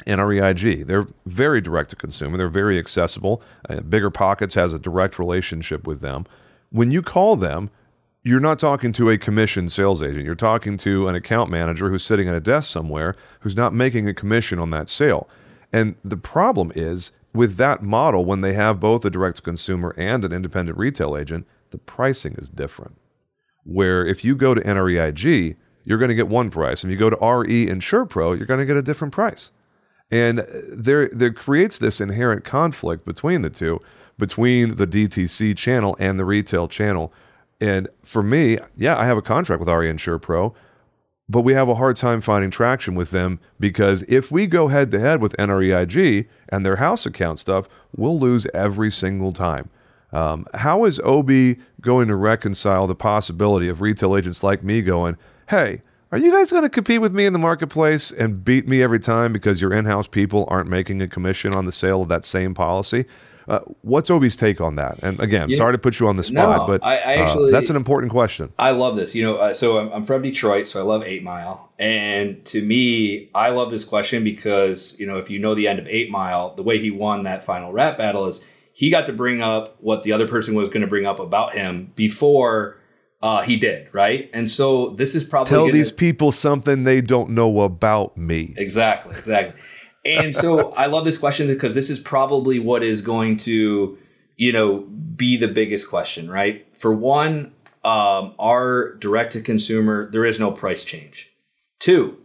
NREIG. 0.07 0.87
They're 0.87 1.07
very 1.27 1.61
direct 1.61 1.91
to 1.91 1.97
consumer. 1.97 2.39
They're 2.39 2.49
very 2.49 2.79
accessible. 2.79 3.43
Uh, 3.69 3.81
Bigger 3.81 4.11
Pockets 4.11 4.55
has 4.55 4.73
a 4.73 4.79
direct 4.79 5.19
relationship 5.19 5.87
with 5.87 6.01
them. 6.01 6.27
When 6.71 6.91
you 6.91 7.03
call 7.03 7.37
them, 7.37 7.71
you're 8.23 8.41
not 8.41 8.59
talking 8.59 8.93
to 8.93 9.11
a 9.11 9.19
commissioned 9.19 9.73
sales 9.73 10.03
agent. 10.03 10.25
You're 10.25 10.35
talking 10.35 10.77
to 10.79 11.09
an 11.09 11.15
account 11.15 11.51
manager 11.51 11.89
who's 11.89 12.05
sitting 12.05 12.29
at 12.29 12.35
a 12.35 12.41
desk 12.41 12.71
somewhere 12.71 13.17
who's 13.41 13.57
not 13.57 13.75
making 13.75 14.09
a 14.09 14.15
commission 14.15 14.59
on 14.59 14.71
that 14.71 14.89
sale. 14.89 15.29
And 15.73 15.95
the 16.05 16.17
problem 16.17 16.73
is 16.75 17.13
with 17.33 17.57
that 17.57 17.83
model, 17.83 18.25
when 18.25 18.41
they 18.41 18.53
have 18.55 18.81
both 18.81 19.05
a 19.05 19.11
direct 19.11 19.43
consumer 19.43 19.95
and 19.97 20.25
an 20.25 20.33
independent 20.33 20.77
retail 20.77 21.17
agent, 21.17 21.47
the 21.71 21.79
pricing 21.79 22.35
is 22.37 22.49
different. 22.49 22.99
Where 23.65 24.05
if 24.05 24.25
you 24.25 24.35
go 24.35 24.55
to 24.55 24.61
NREIG, 24.61 25.57
you're 25.85 25.99
going 25.99 26.09
to 26.09 26.15
get 26.15 26.29
one 26.29 26.51
price. 26.51 26.85
If 26.85 26.91
you 26.91 26.97
go 26.97 27.11
to 27.11 27.25
RE 27.25 27.69
Insure 27.69 28.05
Pro, 28.05 28.33
you're 28.33 28.47
going 28.47 28.61
to 28.61 28.67
get 28.67 28.77
a 28.77 28.83
different 28.83 29.15
price. 29.15 29.51
And 30.11 30.45
there, 30.69 31.09
there 31.09 31.33
creates 31.33 31.79
this 31.79 32.01
inherent 32.01 32.45
conflict 32.45 33.07
between 33.07 33.43
the 33.43 33.51
two, 33.51 33.81
between 34.19 34.77
the 34.77 34.87
DTC 34.87 35.57
channel 35.57 35.97
and 35.99 36.19
the 36.19 36.25
retail 36.25 36.69
channel. 36.69 37.13
And 37.61 37.89
for 38.03 38.23
me, 38.23 38.59
yeah, 38.77 38.97
I 38.97 39.05
have 39.05 39.19
a 39.19 39.23
contract 39.23 39.61
with 39.61 39.69
RE 39.69 39.89
Insure 39.89 40.19
Pro, 40.19 40.55
but 41.29 41.43
we 41.43 41.53
have 41.53 41.69
a 41.69 41.75
hard 41.75 41.97
time 41.97 42.21
finding 42.21 42.51
traction 42.51 42.95
with 42.95 43.11
them 43.11 43.39
because 43.59 44.03
if 44.09 44.31
we 44.31 44.47
go 44.47 44.69
head 44.69 44.91
to 44.91 45.01
head 45.01 45.21
with 45.21 45.37
NREIG 45.39 46.27
and 46.49 46.65
their 46.65 46.77
house 46.77 47.07
account 47.07 47.39
stuff, 47.39 47.69
we'll 47.95 48.19
lose 48.19 48.47
every 48.55 48.91
single 48.91 49.33
time. 49.33 49.69
Um, 50.13 50.47
how 50.55 50.85
is 50.87 50.99
Obie 51.01 51.59
going 51.81 52.09
to 52.09 52.17
reconcile 52.17 52.87
the 52.87 52.97
possibility 52.97 53.69
of 53.69 53.81
retail 53.81 54.17
agents 54.17 54.43
like 54.43 54.65
me 54.65 54.83
going, 54.83 55.17
hey, 55.51 55.83
are 56.11 56.19
you 56.19 56.33
guys 56.33 56.51
going 56.51 56.65
to 56.65 56.69
compete 56.69 57.01
with 57.01 57.15
me 57.15 57.27
in 57.27 57.33
the 57.33 57.39
marketplace 57.39 58.11
and 58.11 58.45
beat 58.45 58.67
me 58.67 58.83
every 58.83 58.99
time 58.99 59.33
because 59.33 59.61
your 59.61 59.73
in-house 59.73 60.09
people 60.09 60.45
aren't 60.49 60.69
making 60.69 61.01
a 61.01 61.07
commission 61.07 61.55
on 61.55 61.67
the 61.67 61.73
sale 61.73 62.03
of 62.03 62.09
that 62.09 62.25
same 62.25 62.55
policy? 62.55 63.05
Uh, 63.51 63.59
what's 63.83 64.09
Obie's 64.11 64.37
take 64.37 64.61
on 64.61 64.77
that? 64.77 65.03
And 65.03 65.19
again, 65.19 65.51
yeah, 65.51 65.57
sorry 65.57 65.75
to 65.75 65.79
put 65.79 65.99
you 65.99 66.07
on 66.07 66.17
the 66.17 66.23
spot, 66.23 66.59
no, 66.59 66.67
but 66.69 66.85
I, 66.85 66.99
I 66.99 67.15
actually, 67.17 67.49
uh, 67.49 67.53
that's 67.53 67.69
an 67.69 67.75
important 67.75 68.13
question. 68.13 68.53
I 68.61 68.71
love 68.71 68.97
this. 68.97 69.13
You 69.13 69.25
know, 69.25 69.37
uh, 69.39 69.55
so 69.55 69.79
I'm, 69.79 69.93
I'm, 69.93 70.05
from 70.05 70.23
Detroit, 70.23 70.69
so 70.69 70.79
I 70.79 70.85
love 70.85 71.03
Eight 71.03 71.25
Mile, 71.25 71.73
and 71.77 72.45
to 72.45 72.65
me, 72.65 73.29
I 73.35 73.51
love 73.51 73.73
this 73.73 73.85
question 73.85 74.23
because 74.23 74.97
you 75.01 75.07
know, 75.07 75.19
if 75.19 75.31
you 75.31 75.41
know 75.41 75.57
the 75.57 75.67
end 75.67 75.81
of 75.81 75.89
Eight 75.89 76.13
Mile, 76.13 76.55
the 76.55 76.63
way 76.63 76.79
he 76.79 76.93
won 76.93 77.25
that 77.25 77.43
final 77.45 77.73
rap 77.73 77.99
battle 77.99 78.29
is 78.29 78.47
he 78.73 78.89
got 78.89 79.07
to 79.07 79.13
bring 79.13 79.43
up 79.43 79.77
what 79.81 80.05
the 80.05 80.13
other 80.13 80.29
person 80.29 80.55
was 80.55 80.69
going 80.69 80.83
to 80.83 80.87
bring 80.87 81.05
up 81.05 81.19
about 81.19 81.53
him 81.53 81.91
before 81.97 82.79
uh, 83.21 83.43
he 83.43 83.57
did, 83.57 83.89
right? 83.93 84.31
And 84.33 84.49
so 84.49 84.91
this 84.91 85.17
is 85.17 85.25
probably 85.25 85.51
tell 85.51 85.63
gonna, 85.63 85.73
these 85.73 85.91
people 85.91 86.31
something 86.31 86.85
they 86.85 87.01
don't 87.01 87.31
know 87.31 87.63
about 87.63 88.17
me. 88.17 88.55
Exactly, 88.57 89.17
exactly. 89.17 89.61
And 90.05 90.35
so 90.35 90.73
I 90.73 90.87
love 90.87 91.05
this 91.05 91.19
question 91.19 91.47
because 91.49 91.75
this 91.75 91.91
is 91.91 92.01
probably 92.01 92.59
what 92.59 92.83
is 92.83 93.03
going 93.03 93.37
to, 93.39 93.99
you 94.37 94.53
know, 94.53 94.81
be 94.81 95.37
the 95.37 95.49
biggest 95.49 95.89
question, 95.89 96.31
right? 96.31 96.67
For 96.77 96.93
one, 96.93 97.53
um, 97.85 98.35
our 98.39 98.95
direct 98.95 99.33
to 99.33 99.43
consumer, 99.43 100.11
there 100.11 100.25
is 100.25 100.39
no 100.39 100.51
price 100.51 100.85
change. 100.85 101.31
Two, 101.79 102.19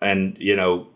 and 0.00 0.36
you 0.38 0.56
know, 0.56 0.88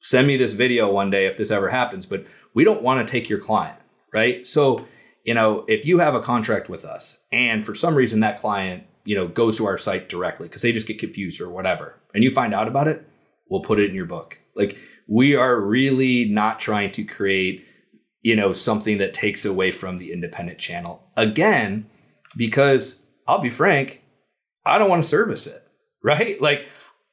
send 0.00 0.26
me 0.26 0.36
this 0.36 0.52
video 0.52 0.90
one 0.90 1.10
day 1.10 1.26
if 1.26 1.36
this 1.36 1.50
ever 1.50 1.68
happens, 1.68 2.06
but 2.06 2.24
we 2.54 2.64
don't 2.64 2.82
want 2.82 3.04
to 3.04 3.10
take 3.10 3.28
your 3.28 3.40
client, 3.40 3.78
right? 4.12 4.46
So 4.46 4.86
you 5.24 5.34
know, 5.34 5.64
if 5.68 5.84
you 5.84 5.98
have 5.98 6.14
a 6.14 6.22
contract 6.22 6.68
with 6.68 6.84
us 6.84 7.22
and 7.30 7.64
for 7.64 7.74
some 7.74 7.94
reason 7.94 8.20
that 8.20 8.38
client, 8.38 8.84
you 9.04 9.14
know, 9.14 9.28
goes 9.28 9.56
to 9.58 9.66
our 9.66 9.78
site 9.78 10.08
directly 10.08 10.48
because 10.48 10.62
they 10.62 10.72
just 10.72 10.88
get 10.88 10.98
confused 10.98 11.40
or 11.40 11.48
whatever, 11.48 11.96
and 12.14 12.24
you 12.24 12.30
find 12.30 12.54
out 12.54 12.68
about 12.68 12.88
it, 12.88 13.09
we'll 13.50 13.60
put 13.60 13.78
it 13.78 13.90
in 13.90 13.94
your 13.94 14.06
book. 14.06 14.40
Like 14.54 14.78
we 15.06 15.34
are 15.34 15.60
really 15.60 16.24
not 16.24 16.60
trying 16.60 16.92
to 16.92 17.04
create, 17.04 17.66
you 18.22 18.36
know, 18.36 18.54
something 18.54 18.98
that 18.98 19.12
takes 19.12 19.44
away 19.44 19.72
from 19.72 19.98
the 19.98 20.12
independent 20.12 20.58
channel. 20.58 21.02
Again, 21.16 21.86
because 22.36 23.04
I'll 23.28 23.40
be 23.40 23.50
frank, 23.50 24.02
I 24.64 24.78
don't 24.78 24.88
want 24.88 25.02
to 25.02 25.08
service 25.08 25.46
it, 25.46 25.62
right? 26.02 26.40
Like 26.40 26.66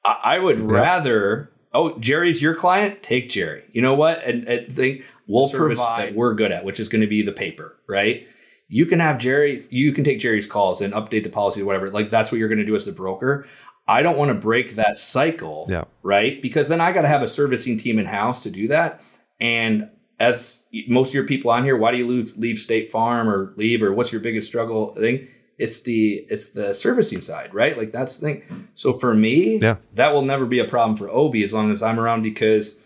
I, 0.06 0.19
I 0.23 0.39
would 0.39 0.60
rather. 0.60 1.52
Oh, 1.73 2.00
Jerry's 2.00 2.41
your 2.41 2.56
client. 2.56 3.04
Take 3.04 3.30
Jerry. 3.30 3.63
You 3.71 3.82
know 3.82 3.93
what? 3.93 4.23
And, 4.23 4.47
and 4.47 4.73
think 4.73 5.04
we'll 5.28 5.50
provide 5.50 6.10
that 6.10 6.15
we're 6.15 6.34
good 6.34 6.52
at, 6.52 6.63
which 6.63 6.80
is 6.80 6.88
going 6.88 7.02
to 7.02 7.08
be 7.08 7.21
the 7.21 7.34
paper, 7.34 7.76
right? 7.88 8.26
You 8.69 8.86
can 8.86 9.00
have 9.00 9.17
Jerry. 9.17 9.62
You 9.69 9.91
can 9.91 10.04
take 10.04 10.19
Jerry's 10.19 10.47
calls 10.47 10.82
and 10.82 10.93
update 10.93 11.23
the 11.23 11.30
policy 11.30 11.62
or 11.62 11.65
whatever. 11.65 11.89
Like 11.91 12.10
that's 12.10 12.32
what 12.32 12.39
you're 12.39 12.47
going 12.47 12.60
to 12.60 12.65
do 12.65 12.76
as 12.76 12.86
the 12.86 12.93
broker. 12.93 13.47
I 13.88 14.02
don't 14.02 14.17
want 14.17 14.30
to 14.30 14.36
break 14.36 14.76
that 14.76 15.00
cycle, 15.00 15.67
yeah. 15.69 15.86
right? 16.04 16.41
Because 16.41 16.67
then 16.67 16.82
I 16.82 16.91
got 16.91 17.04
to 17.04 17.08
have 17.08 17.21
a 17.21 17.28
servicing 17.28 17.78
team 17.78 18.00
in 18.00 18.06
house 18.06 18.43
to 18.43 18.50
do 18.50 18.67
that. 18.67 19.02
And 19.39 19.89
as 20.19 20.63
most 20.88 21.10
of 21.10 21.13
your 21.13 21.26
people 21.26 21.52
on 21.52 21.63
here, 21.63 21.78
why 21.78 21.91
do 21.91 21.97
you 21.97 22.08
leave, 22.08 22.38
leave 22.38 22.58
State 22.58 22.91
Farm 22.91 23.30
or 23.30 23.54
leave 23.56 23.82
or 23.82 23.93
what's 23.93 24.12
your 24.12 24.21
biggest 24.21 24.47
struggle 24.47 24.93
thing? 24.95 25.28
It's 25.58 25.82
the 25.82 26.26
it's 26.30 26.52
the 26.52 26.71
servicing 26.73 27.21
side, 27.21 27.52
right? 27.54 27.76
Like 27.76 27.91
that's 27.91 28.17
the 28.17 28.28
thing. 28.28 28.67
So 28.76 28.93
for 28.93 29.15
me, 29.15 29.58
yeah. 29.58 29.78
that 29.95 30.13
will 30.13 30.21
never 30.21 30.45
be 30.45 30.60
a 30.60 30.65
problem 30.65 30.95
for 30.95 31.10
Obie 31.10 31.43
as 31.43 31.52
long 31.52 31.71
as 31.71 31.82
I'm 31.82 32.00
around 32.00 32.21
because 32.21 32.80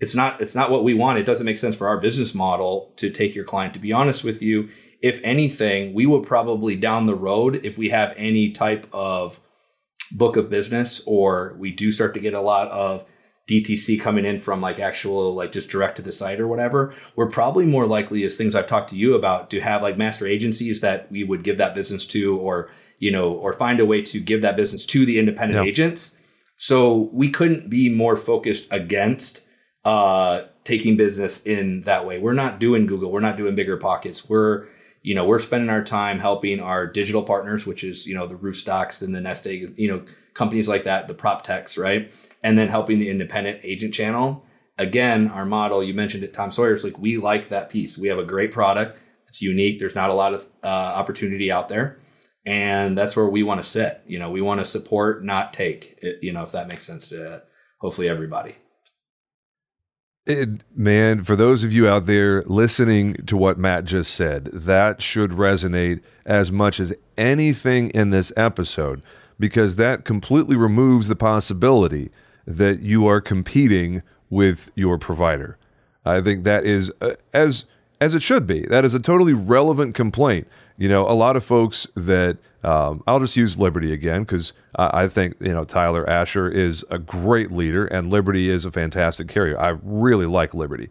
it's 0.00 0.14
not 0.14 0.40
it's 0.40 0.54
not 0.54 0.70
what 0.70 0.84
we 0.84 0.94
want. 0.94 1.18
It 1.18 1.26
doesn't 1.26 1.44
make 1.44 1.58
sense 1.58 1.76
for 1.76 1.86
our 1.86 2.00
business 2.00 2.34
model 2.34 2.94
to 2.96 3.10
take 3.10 3.34
your 3.34 3.44
client. 3.44 3.74
To 3.74 3.80
be 3.80 3.92
honest 3.92 4.24
with 4.24 4.40
you, 4.40 4.70
if 5.02 5.20
anything, 5.22 5.92
we 5.92 6.06
will 6.06 6.22
probably 6.22 6.76
down 6.76 7.04
the 7.04 7.14
road 7.14 7.60
if 7.62 7.76
we 7.76 7.90
have 7.90 8.14
any 8.16 8.52
type 8.52 8.86
of 8.90 9.38
book 10.12 10.36
of 10.36 10.50
business 10.50 11.02
or 11.06 11.54
we 11.58 11.70
do 11.70 11.90
start 11.90 12.14
to 12.14 12.20
get 12.20 12.34
a 12.34 12.40
lot 12.40 12.68
of 12.68 13.04
DTC 13.48 13.98
coming 14.00 14.26
in 14.26 14.40
from 14.40 14.60
like 14.60 14.78
actual 14.78 15.34
like 15.34 15.52
just 15.52 15.70
direct 15.70 15.96
to 15.96 16.02
the 16.02 16.12
site 16.12 16.38
or 16.38 16.46
whatever, 16.46 16.94
we're 17.16 17.30
probably 17.30 17.64
more 17.64 17.86
likely 17.86 18.22
as 18.24 18.36
things 18.36 18.54
I've 18.54 18.66
talked 18.66 18.90
to 18.90 18.96
you 18.96 19.14
about 19.14 19.48
to 19.50 19.60
have 19.60 19.82
like 19.82 19.96
master 19.96 20.26
agencies 20.26 20.80
that 20.80 21.10
we 21.10 21.24
would 21.24 21.42
give 21.42 21.56
that 21.58 21.74
business 21.74 22.06
to 22.08 22.38
or 22.38 22.70
you 22.98 23.10
know 23.10 23.32
or 23.32 23.54
find 23.54 23.80
a 23.80 23.86
way 23.86 24.02
to 24.02 24.20
give 24.20 24.42
that 24.42 24.56
business 24.56 24.84
to 24.86 25.06
the 25.06 25.18
independent 25.18 25.66
agents. 25.66 26.16
So 26.58 27.08
we 27.12 27.30
couldn't 27.30 27.70
be 27.70 27.88
more 27.88 28.16
focused 28.16 28.66
against 28.70 29.42
uh 29.84 30.42
taking 30.64 30.98
business 30.98 31.46
in 31.46 31.82
that 31.82 32.06
way. 32.06 32.18
We're 32.18 32.34
not 32.34 32.60
doing 32.60 32.86
Google, 32.86 33.10
we're 33.10 33.20
not 33.20 33.38
doing 33.38 33.54
bigger 33.54 33.78
pockets. 33.78 34.28
We're 34.28 34.66
you 35.02 35.14
know, 35.14 35.24
we're 35.24 35.38
spending 35.38 35.70
our 35.70 35.84
time 35.84 36.18
helping 36.18 36.60
our 36.60 36.86
digital 36.86 37.22
partners, 37.22 37.66
which 37.66 37.84
is, 37.84 38.06
you 38.06 38.14
know, 38.14 38.26
the 38.26 38.34
Roofstocks 38.34 39.02
and 39.02 39.14
the 39.14 39.20
Nest 39.20 39.46
Egg, 39.46 39.74
you 39.76 39.88
know, 39.88 40.04
companies 40.34 40.68
like 40.68 40.84
that, 40.84 41.08
the 41.08 41.14
prop 41.14 41.44
techs, 41.44 41.78
right? 41.78 42.12
And 42.42 42.58
then 42.58 42.68
helping 42.68 42.98
the 42.98 43.10
independent 43.10 43.60
agent 43.62 43.94
channel. 43.94 44.44
Again, 44.76 45.28
our 45.28 45.44
model, 45.44 45.82
you 45.82 45.94
mentioned 45.94 46.22
it, 46.22 46.32
Tom 46.34 46.52
Sawyer's 46.52 46.84
like, 46.84 46.98
we 46.98 47.18
like 47.18 47.48
that 47.48 47.70
piece. 47.70 47.98
We 47.98 48.08
have 48.08 48.18
a 48.18 48.24
great 48.24 48.52
product. 48.52 48.98
It's 49.28 49.42
unique. 49.42 49.78
There's 49.78 49.94
not 49.94 50.10
a 50.10 50.14
lot 50.14 50.34
of 50.34 50.46
uh, 50.62 50.66
opportunity 50.66 51.50
out 51.50 51.68
there. 51.68 51.98
And 52.46 52.96
that's 52.96 53.16
where 53.16 53.28
we 53.28 53.42
want 53.42 53.62
to 53.62 53.68
sit. 53.68 54.00
You 54.06 54.18
know, 54.18 54.30
we 54.30 54.40
want 54.40 54.60
to 54.60 54.64
support, 54.64 55.24
not 55.24 55.52
take, 55.52 55.98
it, 56.00 56.18
you 56.22 56.32
know, 56.32 56.44
if 56.44 56.52
that 56.52 56.68
makes 56.68 56.84
sense 56.84 57.08
to 57.08 57.42
hopefully 57.78 58.08
everybody. 58.08 58.56
It, 60.28 60.62
man, 60.76 61.24
for 61.24 61.36
those 61.36 61.64
of 61.64 61.72
you 61.72 61.88
out 61.88 62.04
there 62.04 62.42
listening 62.42 63.14
to 63.26 63.34
what 63.34 63.58
Matt 63.58 63.86
just 63.86 64.14
said, 64.14 64.50
that 64.52 65.00
should 65.00 65.30
resonate 65.30 66.02
as 66.26 66.52
much 66.52 66.78
as 66.78 66.92
anything 67.16 67.88
in 67.90 68.10
this 68.10 68.30
episode 68.36 69.02
because 69.38 69.76
that 69.76 70.04
completely 70.04 70.54
removes 70.54 71.08
the 71.08 71.16
possibility 71.16 72.10
that 72.46 72.80
you 72.80 73.06
are 73.06 73.22
competing 73.22 74.02
with 74.28 74.70
your 74.74 74.98
provider. 74.98 75.56
I 76.04 76.20
think 76.20 76.44
that 76.44 76.66
is 76.66 76.92
uh, 77.00 77.14
as 77.32 77.64
as 77.98 78.14
it 78.14 78.22
should 78.22 78.46
be. 78.46 78.66
That 78.66 78.84
is 78.84 78.92
a 78.92 79.00
totally 79.00 79.32
relevant 79.32 79.94
complaint. 79.94 80.46
You 80.78 80.88
know, 80.88 81.08
a 81.08 81.12
lot 81.12 81.34
of 81.34 81.44
folks 81.44 81.88
that 81.96 82.38
um, 82.62 83.02
I'll 83.06 83.18
just 83.18 83.36
use 83.36 83.58
Liberty 83.58 83.92
again 83.92 84.22
because 84.22 84.52
I, 84.76 85.02
I, 85.02 85.08
think 85.08 85.36
you 85.40 85.52
know 85.52 85.64
Tyler 85.64 86.08
Asher 86.08 86.48
is 86.48 86.84
a 86.88 86.98
great 86.98 87.50
leader 87.50 87.86
and 87.86 88.10
Liberty 88.10 88.48
is 88.48 88.64
a 88.64 88.70
fantastic 88.70 89.26
carrier. 89.26 89.58
I 89.58 89.76
really 89.82 90.26
like 90.26 90.54
Liberty. 90.54 90.88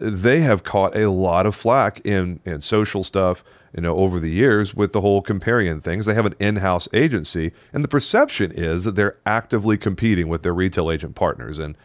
They 0.00 0.40
have 0.40 0.64
caught 0.64 0.96
a 0.96 1.10
lot 1.10 1.44
of 1.44 1.54
flack 1.54 2.00
in 2.04 2.40
in 2.46 2.62
social 2.62 3.04
stuff, 3.04 3.44
you 3.74 3.82
know, 3.82 3.96
over 3.96 4.20
the 4.20 4.30
years 4.30 4.74
with 4.74 4.92
the 4.92 5.02
whole 5.02 5.22
Comparion 5.22 5.82
things. 5.82 6.06
They 6.06 6.14
have 6.14 6.26
an 6.26 6.34
in-house 6.38 6.88
agency, 6.94 7.52
and 7.74 7.84
the 7.84 7.88
perception 7.88 8.52
is 8.52 8.84
that 8.84 8.94
they're 8.94 9.18
actively 9.26 9.76
competing 9.76 10.28
with 10.28 10.42
their 10.42 10.54
retail 10.54 10.90
agent 10.90 11.14
partners. 11.14 11.58
And, 11.58 11.76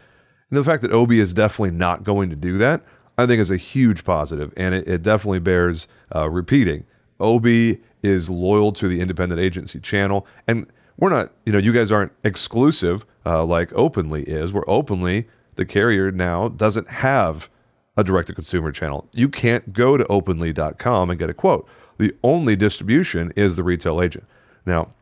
and 0.50 0.58
the 0.58 0.64
fact 0.64 0.80
that 0.82 0.92
Obie 0.92 1.20
is 1.20 1.34
definitely 1.34 1.76
not 1.76 2.02
going 2.02 2.30
to 2.30 2.36
do 2.36 2.56
that, 2.58 2.82
I 3.18 3.26
think, 3.26 3.42
is 3.42 3.50
a 3.50 3.58
huge 3.58 4.04
positive, 4.04 4.54
and 4.56 4.74
it, 4.74 4.88
it 4.88 5.02
definitely 5.02 5.40
bears 5.40 5.86
uh, 6.14 6.30
repeating. 6.30 6.84
Obie 7.20 7.80
is 8.02 8.30
loyal 8.30 8.72
to 8.72 8.88
the 8.88 9.00
independent 9.00 9.40
agency 9.40 9.80
channel. 9.80 10.26
And 10.46 10.66
we're 10.96 11.10
not, 11.10 11.32
you 11.44 11.52
know, 11.52 11.58
you 11.58 11.72
guys 11.72 11.90
aren't 11.90 12.12
exclusive 12.24 13.04
uh, 13.24 13.44
like 13.44 13.72
Openly 13.74 14.22
is. 14.24 14.52
We're 14.52 14.68
Openly, 14.68 15.28
the 15.56 15.64
carrier 15.64 16.10
now 16.10 16.48
doesn't 16.48 16.88
have 16.88 17.48
a 17.96 18.04
direct 18.04 18.28
to 18.28 18.34
consumer 18.34 18.72
channel. 18.72 19.08
You 19.12 19.28
can't 19.28 19.72
go 19.72 19.96
to 19.96 20.06
openly.com 20.06 21.10
and 21.10 21.18
get 21.18 21.30
a 21.30 21.34
quote. 21.34 21.66
The 21.98 22.14
only 22.22 22.56
distribution 22.56 23.32
is 23.36 23.56
the 23.56 23.64
retail 23.64 24.02
agent. 24.02 24.26
Now, 24.66 24.92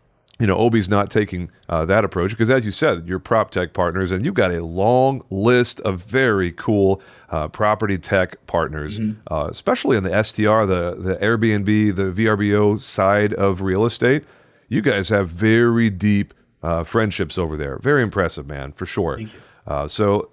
you 0.40 0.49
know, 0.49 0.59
Obie's 0.59 0.88
not 0.88 1.11
taking 1.11 1.51
uh, 1.68 1.85
that 1.85 2.05
approach 2.05 2.31
because, 2.31 2.51
as 2.51 2.64
you 2.64 2.73
said, 2.73 3.07
you're 3.07 3.20
prop 3.20 3.51
tech 3.51 3.73
partners, 3.73 4.11
and 4.11 4.25
you've 4.25 4.35
got 4.35 4.51
a 4.51 4.64
long 4.64 5.23
list 5.31 5.79
of 5.81 6.03
very 6.03 6.51
cool 6.53 7.01
uh, 7.31 7.47
property 7.49 7.99
tech 7.99 8.44
partners, 8.47 8.99
mm-hmm. 8.99 9.33
uh, 9.33 9.47
especially 9.49 9.97
in 9.97 10.03
the 10.03 10.23
STR, 10.23 10.66
the 10.66 10.97
the 10.99 11.16
Airbnb, 11.23 11.94
the 11.94 12.25
VRBO 12.25 12.83
side 12.83 13.33
of 13.35 13.61
real 13.61 13.85
estate. 13.85 14.25
You 14.68 14.83
guys 14.83 15.09
have 15.11 15.29
very 15.29 15.88
deep 15.88 16.35
uh, 16.64 16.83
friendships 16.83 17.38
over 17.38 17.57
there. 17.57 17.79
Very 17.79 18.03
impressive, 18.03 18.47
man, 18.47 18.73
for 18.73 18.87
sure. 18.87 19.20
Uh, 19.68 19.87
so, 19.87 20.31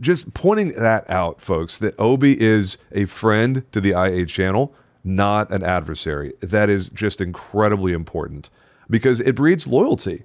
just 0.00 0.34
pointing 0.34 0.72
that 0.72 1.08
out, 1.08 1.40
folks, 1.40 1.78
that 1.78 1.96
Obie 2.00 2.40
is 2.40 2.78
a 2.90 3.04
friend 3.04 3.64
to 3.70 3.80
the 3.80 3.90
IA 3.90 4.26
channel, 4.26 4.74
not 5.04 5.52
an 5.52 5.62
adversary. 5.62 6.32
That 6.40 6.68
is 6.68 6.88
just 6.88 7.20
incredibly 7.20 7.92
important 7.92 8.50
because 8.88 9.20
it 9.20 9.34
breeds 9.34 9.66
loyalty. 9.66 10.24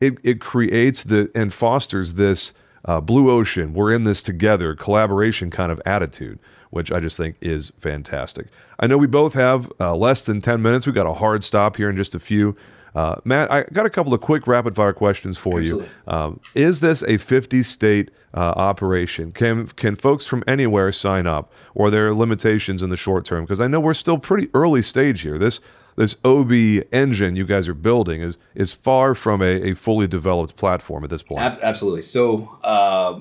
It, 0.00 0.18
it 0.22 0.40
creates 0.40 1.04
the 1.04 1.30
and 1.34 1.52
fosters 1.52 2.14
this 2.14 2.52
uh, 2.84 3.00
blue 3.00 3.30
ocean, 3.30 3.72
we're 3.72 3.92
in 3.92 4.04
this 4.04 4.22
together, 4.22 4.74
collaboration 4.74 5.50
kind 5.50 5.72
of 5.72 5.80
attitude, 5.86 6.38
which 6.70 6.92
I 6.92 7.00
just 7.00 7.16
think 7.16 7.36
is 7.40 7.72
fantastic. 7.78 8.48
I 8.78 8.86
know 8.86 8.98
we 8.98 9.06
both 9.06 9.34
have 9.34 9.72
uh, 9.80 9.94
less 9.94 10.24
than 10.24 10.40
10 10.40 10.60
minutes. 10.60 10.86
We've 10.86 10.94
got 10.94 11.06
a 11.06 11.14
hard 11.14 11.42
stop 11.44 11.76
here 11.76 11.88
in 11.88 11.96
just 11.96 12.14
a 12.14 12.20
few. 12.20 12.56
Uh, 12.94 13.16
Matt, 13.24 13.50
I 13.50 13.64
got 13.72 13.86
a 13.86 13.90
couple 13.90 14.14
of 14.14 14.20
quick 14.20 14.46
rapid 14.46 14.76
fire 14.76 14.92
questions 14.92 15.36
for 15.36 15.58
Absolutely. 15.58 15.88
you. 16.06 16.12
Um, 16.12 16.40
is 16.54 16.80
this 16.80 17.02
a 17.02 17.16
50 17.16 17.62
state 17.62 18.10
uh, 18.34 18.38
operation? 18.38 19.32
Can 19.32 19.66
can 19.68 19.96
folks 19.96 20.26
from 20.26 20.44
anywhere 20.46 20.92
sign 20.92 21.26
up, 21.26 21.52
or 21.74 21.88
are 21.88 21.90
there 21.90 22.14
limitations 22.14 22.84
in 22.84 22.90
the 22.90 22.96
short 22.96 23.24
term? 23.24 23.44
Because 23.44 23.60
I 23.60 23.66
know 23.66 23.80
we're 23.80 23.94
still 23.94 24.18
pretty 24.18 24.48
early 24.54 24.80
stage 24.80 25.22
here. 25.22 25.38
This 25.38 25.60
this 25.96 26.16
Obie 26.24 26.82
engine 26.92 27.36
you 27.36 27.44
guys 27.44 27.68
are 27.68 27.74
building 27.74 28.20
is 28.20 28.36
is 28.54 28.72
far 28.72 29.14
from 29.14 29.42
a, 29.42 29.70
a 29.70 29.74
fully 29.74 30.06
developed 30.06 30.56
platform 30.56 31.04
at 31.04 31.10
this 31.10 31.22
point. 31.22 31.40
absolutely. 31.62 32.02
So, 32.02 32.58
uh, 32.62 33.20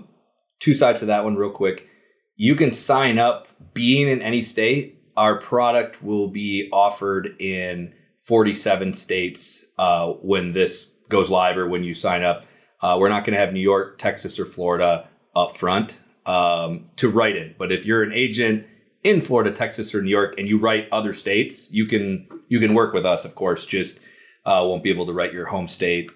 two 0.59 0.73
sides 0.73 0.99
to 1.01 1.05
that 1.07 1.23
one, 1.23 1.35
real 1.35 1.51
quick. 1.51 1.89
You 2.35 2.55
can 2.55 2.73
sign 2.73 3.19
up 3.19 3.47
being 3.73 4.07
in 4.07 4.21
any 4.21 4.41
state. 4.41 4.99
Our 5.15 5.37
product 5.37 6.03
will 6.03 6.27
be 6.27 6.69
offered 6.71 7.35
in 7.39 7.93
47 8.23 8.93
states 8.93 9.65
uh, 9.77 10.07
when 10.07 10.53
this 10.53 10.89
goes 11.09 11.29
live 11.29 11.57
or 11.57 11.67
when 11.67 11.83
you 11.83 11.93
sign 11.93 12.23
up. 12.23 12.45
Uh, 12.81 12.97
we're 12.99 13.09
not 13.09 13.23
going 13.23 13.33
to 13.33 13.39
have 13.39 13.53
New 13.53 13.59
York, 13.59 13.99
Texas, 13.99 14.39
or 14.39 14.45
Florida 14.45 15.07
up 15.35 15.55
front 15.55 15.99
um, 16.25 16.89
to 16.95 17.09
write 17.09 17.35
in. 17.35 17.55
But 17.57 17.71
if 17.71 17.85
you're 17.85 18.03
an 18.03 18.13
agent 18.13 18.65
in 19.03 19.21
Florida, 19.21 19.51
Texas, 19.51 19.93
or 19.93 20.01
New 20.01 20.09
York, 20.09 20.35
and 20.37 20.47
you 20.47 20.57
write 20.57 20.87
other 20.91 21.13
states, 21.13 21.71
you 21.71 21.85
can 21.85 22.27
you 22.47 22.59
can 22.59 22.73
work 22.73 22.93
with 22.93 23.05
us. 23.05 23.25
Of 23.25 23.35
course, 23.35 23.65
just 23.65 23.99
uh, 24.45 24.63
won't 24.65 24.83
be 24.83 24.89
able 24.89 25.05
to 25.05 25.13
write 25.13 25.33
your 25.33 25.45
home 25.45 25.67
state 25.67 26.09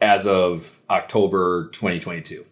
as 0.00 0.26
of 0.26 0.80
October 0.88 1.68
2022. 1.72 2.44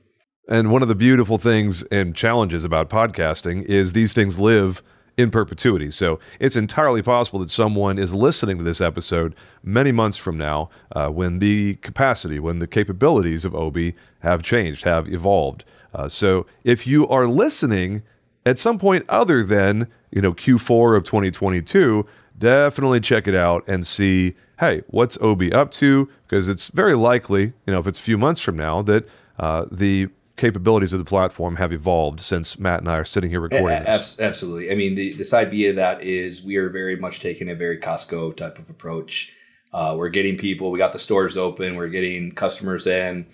And 0.48 0.72
one 0.72 0.82
of 0.82 0.88
the 0.88 0.94
beautiful 0.94 1.36
things 1.36 1.82
and 1.84 2.14
challenges 2.14 2.64
about 2.64 2.88
podcasting 2.88 3.64
is 3.64 3.92
these 3.92 4.12
things 4.12 4.38
live 4.38 4.82
in 5.18 5.30
perpetuity. 5.30 5.90
So 5.90 6.20
it's 6.38 6.56
entirely 6.56 7.02
possible 7.02 7.40
that 7.40 7.50
someone 7.50 7.98
is 7.98 8.14
listening 8.14 8.56
to 8.58 8.64
this 8.64 8.80
episode 8.80 9.34
many 9.62 9.92
months 9.92 10.16
from 10.16 10.38
now 10.38 10.70
uh, 10.92 11.08
when 11.08 11.40
the 11.40 11.74
capacity, 11.76 12.38
when 12.38 12.60
the 12.60 12.66
capabilities 12.66 13.44
of 13.44 13.54
Obie 13.54 13.94
have 14.20 14.42
changed, 14.42 14.84
have 14.84 15.08
evolved. 15.08 15.64
Uh, 15.92 16.08
so 16.08 16.46
if 16.64 16.86
you 16.86 17.06
are 17.08 17.26
listening 17.26 18.02
at 18.48 18.58
some 18.58 18.78
point 18.78 19.04
other 19.08 19.44
than 19.44 19.88
you 20.10 20.22
know 20.22 20.32
Q4 20.32 20.96
of 20.96 21.04
2022, 21.04 22.06
definitely 22.38 23.00
check 23.00 23.28
it 23.28 23.34
out 23.34 23.62
and 23.66 23.86
see, 23.86 24.34
hey, 24.60 24.82
what's 24.88 25.18
Obie 25.20 25.52
up 25.52 25.70
to? 25.72 26.08
Because 26.26 26.48
it's 26.48 26.68
very 26.68 26.94
likely, 26.94 27.52
you 27.66 27.72
know, 27.72 27.78
if 27.78 27.86
it's 27.86 27.98
a 27.98 28.02
few 28.02 28.16
months 28.16 28.40
from 28.40 28.56
now, 28.56 28.82
that 28.82 29.06
uh, 29.38 29.66
the 29.70 30.08
capabilities 30.36 30.92
of 30.92 30.98
the 30.98 31.04
platform 31.04 31.56
have 31.56 31.72
evolved 31.72 32.20
since 32.20 32.58
Matt 32.58 32.80
and 32.80 32.88
I 32.88 32.96
are 32.96 33.04
sitting 33.04 33.28
here 33.28 33.40
recording. 33.40 33.68
A- 33.68 34.14
absolutely. 34.20 34.70
I 34.70 34.74
mean, 34.74 34.94
the, 34.94 35.48
B 35.50 35.66
of 35.66 35.76
that 35.76 36.02
is 36.02 36.42
we 36.42 36.56
are 36.56 36.70
very 36.70 36.96
much 36.96 37.20
taking 37.20 37.50
a 37.50 37.54
very 37.54 37.78
Costco 37.78 38.36
type 38.36 38.58
of 38.58 38.70
approach. 38.70 39.32
Uh, 39.72 39.94
we're 39.98 40.08
getting 40.08 40.38
people. 40.38 40.70
We 40.70 40.78
got 40.78 40.92
the 40.92 40.98
stores 40.98 41.36
open. 41.36 41.76
We're 41.76 41.88
getting 41.88 42.32
customers 42.32 42.86
in, 42.86 43.26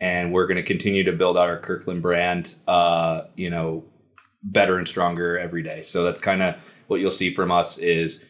and 0.00 0.32
we're 0.32 0.46
going 0.46 0.56
to 0.56 0.62
continue 0.62 1.04
to 1.04 1.12
build 1.12 1.36
out 1.36 1.50
our 1.50 1.58
Kirkland 1.58 2.00
brand. 2.00 2.54
Uh, 2.66 3.24
you 3.36 3.50
know, 3.50 3.84
better 4.42 4.78
and 4.78 4.88
stronger 4.88 5.38
every 5.38 5.62
day. 5.62 5.82
So 5.82 6.04
that's 6.04 6.20
kind 6.20 6.42
of 6.42 6.56
what 6.86 7.00
you'll 7.00 7.10
see 7.10 7.32
from 7.32 7.50
us 7.50 7.78
is 7.78 8.24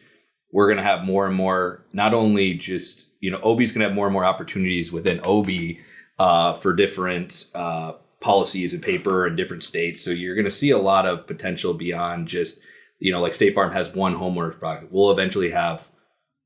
we're 0.51 0.67
going 0.67 0.77
to 0.77 0.83
have 0.83 1.03
more 1.03 1.25
and 1.25 1.35
more. 1.35 1.85
Not 1.93 2.13
only 2.13 2.53
just 2.53 3.05
you 3.19 3.31
know, 3.31 3.39
Obie's 3.41 3.71
going 3.71 3.79
to 3.81 3.87
have 3.87 3.95
more 3.95 4.07
and 4.07 4.13
more 4.13 4.25
opportunities 4.25 4.91
within 4.91 5.21
Obie 5.23 5.79
uh, 6.19 6.53
for 6.55 6.73
different 6.73 7.47
uh, 7.55 7.93
policies 8.19 8.73
and 8.73 8.83
paper 8.83 9.25
in 9.25 9.37
different 9.37 9.63
states. 9.63 10.01
So 10.01 10.11
you're 10.11 10.35
going 10.35 10.43
to 10.45 10.51
see 10.51 10.71
a 10.71 10.77
lot 10.77 11.05
of 11.05 11.25
potential 11.25 11.73
beyond 11.73 12.27
just 12.27 12.59
you 13.03 13.11
know, 13.11 13.19
like 13.19 13.33
State 13.33 13.53
Farm 13.53 13.73
has 13.73 13.93
one 13.93 14.15
homeowners 14.15 14.57
product. 14.57 14.89
We'll 14.89 15.11
eventually 15.11 15.49
have 15.51 15.89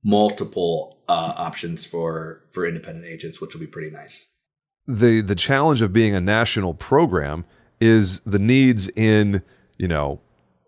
multiple 0.03 0.97
uh, 1.07 1.33
options 1.37 1.85
for 1.85 2.41
for 2.51 2.65
independent 2.65 3.05
agents, 3.05 3.39
which 3.39 3.53
will 3.53 3.61
be 3.61 3.67
pretty 3.67 3.91
nice. 3.91 4.31
The 4.87 5.21
the 5.21 5.35
challenge 5.35 5.83
of 5.83 5.93
being 5.93 6.15
a 6.15 6.19
national 6.19 6.73
program 6.73 7.45
is 7.79 8.21
the 8.21 8.39
needs 8.39 8.89
in 8.95 9.43
you 9.77 9.87
know 9.87 10.19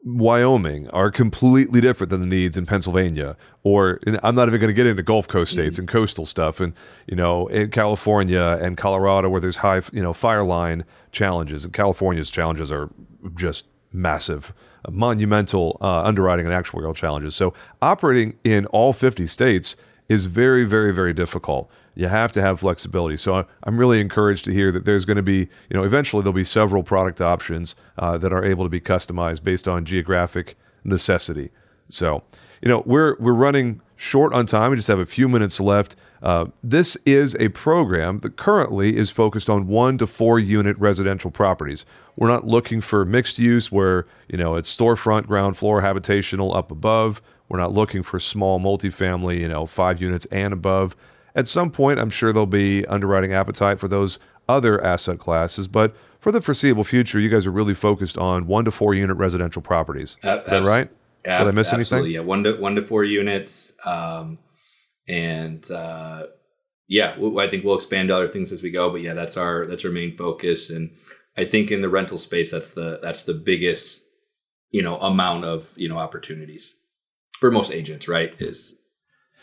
Wyoming 0.03 0.89
are 0.91 1.11
completely 1.11 1.81
different 1.81 2.09
than 2.09 2.21
the 2.21 2.27
needs 2.27 2.55
in 2.55 2.65
Pennsylvania, 2.65 3.35
or 3.63 3.99
I'm 4.23 4.33
not 4.33 4.47
even 4.47 4.59
going 4.59 4.69
to 4.69 4.73
get 4.73 4.87
into 4.87 5.03
Gulf 5.03 5.27
Coast 5.27 5.51
states 5.51 5.77
and 5.77 5.87
coastal 5.87 6.25
stuff, 6.25 6.61
and 6.61 6.73
you 7.07 7.17
know, 7.17 7.47
in 7.47 7.69
California 7.69 8.57
and 8.61 8.77
Colorado 8.77 9.29
where 9.29 9.41
there's 9.41 9.57
high, 9.57 9.81
you 9.91 10.01
know, 10.01 10.13
fire 10.13 10.43
line 10.45 10.85
challenges, 11.11 11.65
and 11.65 11.73
California's 11.73 12.29
challenges 12.29 12.71
are 12.71 12.89
just 13.35 13.65
massive, 13.91 14.53
monumental 14.89 15.77
uh, 15.81 16.03
underwriting 16.03 16.45
and 16.45 16.55
actuarial 16.55 16.95
challenges. 16.95 17.35
So 17.35 17.53
operating 17.81 18.37
in 18.45 18.67
all 18.67 18.93
50 18.93 19.27
states 19.27 19.75
is 20.07 20.27
very, 20.27 20.63
very, 20.63 20.93
very 20.93 21.13
difficult. 21.13 21.69
You 21.99 22.07
have 22.07 22.31
to 22.31 22.41
have 22.41 22.61
flexibility. 22.61 23.17
So 23.17 23.45
I'm 23.63 23.77
really 23.77 23.99
encouraged 23.99 24.45
to 24.45 24.53
hear 24.53 24.71
that 24.71 24.85
there's 24.85 25.03
going 25.03 25.17
to 25.17 25.21
be, 25.21 25.49
you 25.69 25.73
know, 25.73 25.83
eventually 25.83 26.23
there'll 26.23 26.31
be 26.31 26.45
several 26.45 26.81
product 26.81 27.19
options 27.19 27.75
uh, 27.97 28.17
that 28.19 28.31
are 28.31 28.41
able 28.41 28.63
to 28.63 28.69
be 28.69 28.79
customized 28.79 29.43
based 29.43 29.67
on 29.67 29.83
geographic 29.83 30.57
necessity. 30.85 31.49
So, 31.89 32.23
you 32.61 32.69
know, 32.69 32.83
we're 32.85 33.17
we're 33.19 33.33
running 33.33 33.81
short 33.97 34.31
on 34.31 34.45
time. 34.45 34.71
We 34.71 34.77
just 34.77 34.87
have 34.87 34.99
a 34.99 35.05
few 35.05 35.27
minutes 35.27 35.59
left. 35.59 35.97
Uh, 36.23 36.45
this 36.63 36.95
is 37.05 37.35
a 37.37 37.49
program 37.49 38.19
that 38.19 38.37
currently 38.37 38.95
is 38.95 39.09
focused 39.09 39.49
on 39.49 39.67
one 39.67 39.97
to 39.97 40.07
four 40.07 40.39
unit 40.39 40.77
residential 40.79 41.31
properties. 41.31 41.85
We're 42.15 42.29
not 42.29 42.47
looking 42.47 42.79
for 42.79 43.03
mixed 43.03 43.39
use 43.39 43.73
where 43.73 44.07
you 44.29 44.37
know 44.37 44.55
it's 44.55 44.73
storefront, 44.73 45.27
ground 45.27 45.57
floor, 45.57 45.81
habitational 45.81 46.55
up 46.55 46.71
above. 46.71 47.21
We're 47.49 47.59
not 47.59 47.73
looking 47.73 48.03
for 48.03 48.21
small 48.21 48.57
multifamily, 48.57 49.41
you 49.41 49.49
know, 49.49 49.65
five 49.65 50.01
units 50.01 50.25
and 50.31 50.53
above. 50.53 50.95
At 51.35 51.47
some 51.47 51.71
point, 51.71 51.99
I'm 51.99 52.09
sure 52.09 52.33
there'll 52.33 52.45
be 52.45 52.85
underwriting 52.87 53.33
appetite 53.33 53.79
for 53.79 53.87
those 53.87 54.19
other 54.47 54.83
asset 54.83 55.19
classes, 55.19 55.67
but 55.67 55.95
for 56.19 56.31
the 56.31 56.41
foreseeable 56.41 56.83
future, 56.83 57.19
you 57.19 57.29
guys 57.29 57.45
are 57.45 57.51
really 57.51 57.73
focused 57.73 58.17
on 58.17 58.47
one 58.47 58.65
to 58.65 58.71
four 58.71 58.93
unit 58.93 59.15
residential 59.17 59.61
properties. 59.61 60.17
Uh, 60.23 60.39
is 60.39 60.49
that 60.49 60.63
right? 60.63 60.89
Did 61.23 61.31
I 61.31 61.51
miss 61.51 61.71
absolutely, 61.71 62.09
anything? 62.09 62.11
Yeah, 62.13 62.27
one 62.27 62.43
to 62.43 62.53
one 62.55 62.75
to 62.75 62.81
four 62.81 63.03
units, 63.03 63.73
um, 63.85 64.39
and 65.07 65.69
uh, 65.69 66.23
yeah, 66.87 67.15
I 67.37 67.47
think 67.47 67.63
we'll 67.63 67.77
expand 67.77 68.09
to 68.09 68.15
other 68.15 68.27
things 68.27 68.51
as 68.51 68.63
we 68.63 68.71
go. 68.71 68.89
But 68.89 69.01
yeah, 69.01 69.13
that's 69.13 69.37
our 69.37 69.65
that's 69.65 69.85
our 69.85 69.91
main 69.91 70.17
focus, 70.17 70.69
and 70.69 70.91
I 71.37 71.45
think 71.45 71.71
in 71.71 71.81
the 71.81 71.89
rental 71.89 72.17
space, 72.17 72.51
that's 72.51 72.73
the 72.73 72.99
that's 73.01 73.23
the 73.23 73.33
biggest 73.33 74.05
you 74.71 74.81
know 74.81 74.97
amount 74.97 75.45
of 75.45 75.73
you 75.75 75.89
know 75.89 75.97
opportunities 75.97 76.79
for 77.39 77.51
most 77.51 77.71
agents. 77.71 78.07
Right? 78.07 78.33
Is 78.41 78.75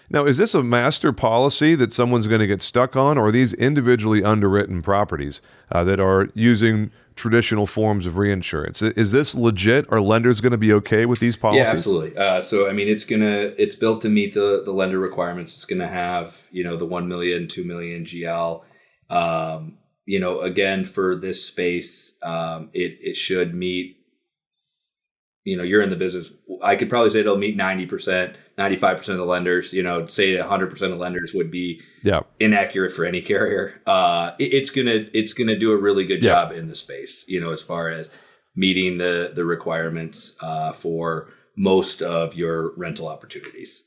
now, 0.09 0.25
is 0.25 0.37
this 0.37 0.55
a 0.55 0.63
master 0.63 1.13
policy 1.13 1.75
that 1.75 1.93
someone's 1.93 2.27
going 2.27 2.41
to 2.41 2.47
get 2.47 2.63
stuck 2.63 2.95
on, 2.97 3.19
or 3.19 3.29
are 3.29 3.33
these 3.33 3.53
individually 3.55 4.23
underwritten 4.23 4.83
properties 4.83 5.41
uh, 5.73 5.83
that 5.85 5.99
are 5.99 6.29
using 6.35 6.93
traditional 7.17 7.67
forms 7.67 8.07
of 8.07 8.17
reinsurance? 8.17 8.83
Is 8.83 9.11
this 9.11 9.35
legit? 9.35 9.91
Are 9.91 10.01
lenders 10.01 10.41
going 10.41 10.53
to 10.53 10.59
be 10.59 10.73
okay 10.75 11.07
with 11.07 11.19
these 11.19 11.37
policies? 11.37 11.67
Yeah, 11.67 11.73
absolutely. 11.73 12.17
Uh, 12.17 12.41
so, 12.41 12.69
I 12.69 12.73
mean, 12.73 12.89
it's 12.89 13.05
gonna 13.05 13.53
it's 13.59 13.75
built 13.75 14.01
to 14.03 14.09
meet 14.09 14.35
the 14.35 14.63
the 14.65 14.73
lender 14.73 14.99
requirements. 14.99 15.55
It's 15.55 15.65
going 15.65 15.81
to 15.81 15.89
have 15.89 16.47
you 16.53 16.63
know 16.63 16.77
the 16.77 16.87
one 16.87 17.09
million, 17.09 17.49
two 17.49 17.65
million 17.65 18.05
GL. 18.05 18.63
Um, 19.11 19.79
you 20.05 20.21
know, 20.21 20.41
again 20.41 20.85
for 20.85 21.17
this 21.17 21.45
space, 21.45 22.17
um, 22.23 22.71
it 22.73 22.99
it 23.01 23.17
should 23.17 23.55
meet 23.55 23.97
you 25.47 25.57
know 25.57 25.63
you're 25.63 25.81
in 25.81 25.89
the 25.89 25.97
business 25.97 26.33
i 26.63 26.77
could 26.77 26.91
probably 26.91 27.09
say 27.09 27.21
it'll 27.21 27.39
meet 27.39 27.57
90% 27.57 28.35
95% 28.59 29.09
of 29.09 29.17
the 29.17 29.25
lenders 29.25 29.73
you 29.73 29.83
know 29.83 30.07
say 30.07 30.35
100% 30.35 30.93
of 30.93 30.99
lenders 30.99 31.33
would 31.33 31.51
be 31.51 31.81
yeah. 32.03 32.21
inaccurate 32.41 32.93
for 32.93 33.05
any 33.05 33.23
carrier 33.23 33.81
uh, 33.87 34.33
it, 34.39 34.53
it's 34.53 34.71
gonna 34.71 35.07
it's 35.15 35.33
gonna 35.33 35.59
do 35.59 35.71
a 35.71 35.77
really 35.77 36.05
good 36.05 36.23
yeah. 36.23 36.33
job 36.33 36.53
in 36.53 36.67
the 36.67 36.75
space 36.75 37.25
you 37.29 37.41
know 37.41 37.53
as 37.53 37.63
far 37.63 37.89
as 37.89 38.11
meeting 38.55 38.99
the 38.99 39.33
the 39.35 39.45
requirements 39.45 40.37
uh, 40.41 40.73
for 40.73 41.31
most 41.57 42.03
of 42.03 42.35
your 42.35 42.77
rental 42.77 43.09
opportunities 43.09 43.85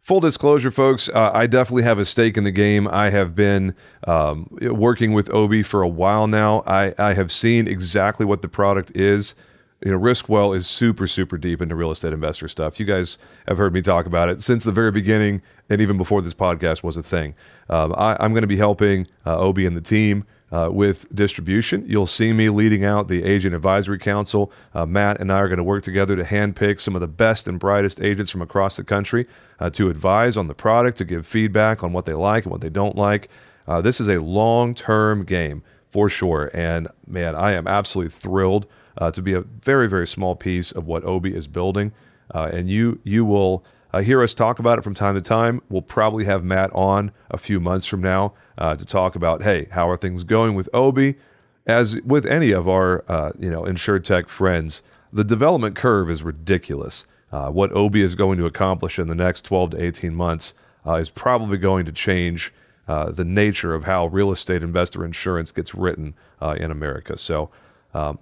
Full 0.00 0.18
disclosure, 0.18 0.72
folks, 0.72 1.08
uh, 1.10 1.30
I 1.32 1.46
definitely 1.46 1.84
have 1.84 2.00
a 2.00 2.04
stake 2.04 2.36
in 2.36 2.42
the 2.42 2.50
game. 2.50 2.88
I 2.88 3.10
have 3.10 3.36
been 3.36 3.76
um, 4.04 4.48
working 4.60 5.12
with 5.12 5.30
Obie 5.30 5.62
for 5.62 5.80
a 5.80 5.86
while 5.86 6.26
now. 6.26 6.64
I, 6.66 6.92
I 6.98 7.14
have 7.14 7.30
seen 7.30 7.68
exactly 7.68 8.26
what 8.26 8.42
the 8.42 8.48
product 8.48 8.90
is 8.96 9.36
you 9.84 9.92
know, 9.92 9.98
Riskwell 9.98 10.56
is 10.56 10.66
super, 10.66 11.06
super 11.06 11.36
deep 11.36 11.60
into 11.60 11.74
real 11.74 11.90
estate 11.90 12.12
investor 12.12 12.48
stuff. 12.48 12.78
You 12.78 12.86
guys 12.86 13.18
have 13.48 13.58
heard 13.58 13.72
me 13.72 13.82
talk 13.82 14.06
about 14.06 14.28
it 14.28 14.42
since 14.42 14.64
the 14.64 14.72
very 14.72 14.90
beginning, 14.90 15.42
and 15.68 15.80
even 15.80 15.96
before 15.96 16.22
this 16.22 16.34
podcast 16.34 16.82
was 16.82 16.96
a 16.96 17.02
thing. 17.02 17.34
Um, 17.68 17.94
I, 17.96 18.22
am 18.24 18.32
going 18.32 18.42
to 18.42 18.48
be 18.48 18.56
helping 18.56 19.06
uh, 19.26 19.38
Obie 19.38 19.66
and 19.66 19.76
the 19.76 19.80
team 19.80 20.24
uh, 20.52 20.68
with 20.70 21.12
distribution. 21.14 21.84
You'll 21.86 22.06
see 22.06 22.32
me 22.32 22.48
leading 22.50 22.84
out 22.84 23.08
the 23.08 23.24
Agent 23.24 23.54
Advisory 23.54 23.98
Council. 23.98 24.52
Uh, 24.74 24.86
Matt 24.86 25.20
and 25.20 25.32
I 25.32 25.38
are 25.38 25.48
going 25.48 25.56
to 25.56 25.64
work 25.64 25.82
together 25.82 26.14
to 26.14 26.24
handpick 26.24 26.78
some 26.78 26.94
of 26.94 27.00
the 27.00 27.08
best 27.08 27.48
and 27.48 27.58
brightest 27.58 28.00
agents 28.00 28.30
from 28.30 28.42
across 28.42 28.76
the 28.76 28.84
country 28.84 29.26
uh, 29.58 29.70
to 29.70 29.88
advise 29.88 30.36
on 30.36 30.48
the 30.48 30.54
product, 30.54 30.98
to 30.98 31.04
give 31.04 31.26
feedback 31.26 31.82
on 31.82 31.92
what 31.92 32.04
they 32.04 32.12
like 32.12 32.44
and 32.44 32.52
what 32.52 32.60
they 32.60 32.68
don't 32.68 32.96
like. 32.96 33.30
Uh, 33.66 33.80
this 33.80 34.00
is 34.00 34.08
a 34.08 34.20
long 34.20 34.74
term 34.74 35.24
game 35.24 35.62
for 35.88 36.08
sure. 36.08 36.50
And 36.52 36.88
man, 37.06 37.34
I 37.34 37.52
am 37.52 37.66
absolutely 37.66 38.10
thrilled 38.10 38.66
uh, 38.98 39.10
to 39.10 39.22
be 39.22 39.32
a 39.32 39.40
very, 39.40 39.88
very 39.88 40.06
small 40.06 40.36
piece 40.36 40.72
of 40.72 40.86
what 40.86 41.04
Obie 41.04 41.34
is 41.34 41.46
building. 41.46 41.92
Uh, 42.34 42.50
and 42.52 42.70
you 42.70 43.00
you 43.04 43.24
will 43.24 43.64
uh, 43.92 44.00
hear 44.00 44.22
us 44.22 44.34
talk 44.34 44.58
about 44.58 44.78
it 44.78 44.82
from 44.82 44.94
time 44.94 45.14
to 45.14 45.20
time. 45.20 45.60
We'll 45.68 45.82
probably 45.82 46.24
have 46.24 46.44
Matt 46.44 46.70
on 46.72 47.12
a 47.30 47.38
few 47.38 47.60
months 47.60 47.86
from 47.86 48.00
now 48.00 48.32
uh, 48.56 48.76
to 48.76 48.84
talk 48.84 49.14
about, 49.14 49.42
hey, 49.42 49.68
how 49.70 49.88
are 49.88 49.96
things 49.96 50.24
going 50.24 50.54
with 50.54 50.68
Obie? 50.72 51.16
As 51.66 52.00
with 52.02 52.26
any 52.26 52.50
of 52.50 52.68
our 52.68 53.04
uh, 53.08 53.32
you 53.38 53.50
know 53.50 53.64
tech 53.98 54.28
friends, 54.28 54.82
the 55.12 55.24
development 55.24 55.76
curve 55.76 56.10
is 56.10 56.22
ridiculous. 56.22 57.04
Uh, 57.30 57.50
what 57.50 57.72
Obie 57.72 58.02
is 58.02 58.14
going 58.14 58.36
to 58.38 58.46
accomplish 58.46 58.98
in 58.98 59.08
the 59.08 59.14
next 59.14 59.42
12 59.42 59.70
to 59.70 59.82
18 59.82 60.14
months 60.14 60.52
is 60.98 61.08
probably 61.08 61.56
going 61.56 61.86
to 61.86 61.92
change 61.92 62.52
the 62.86 63.24
nature 63.24 63.74
of 63.74 63.84
how 63.84 64.06
real 64.06 64.30
estate 64.32 64.62
investor 64.62 65.04
insurance 65.04 65.50
gets 65.50 65.74
written 65.74 66.14
in 66.58 66.70
America. 66.70 67.16
So 67.16 67.48
um, 67.94 68.18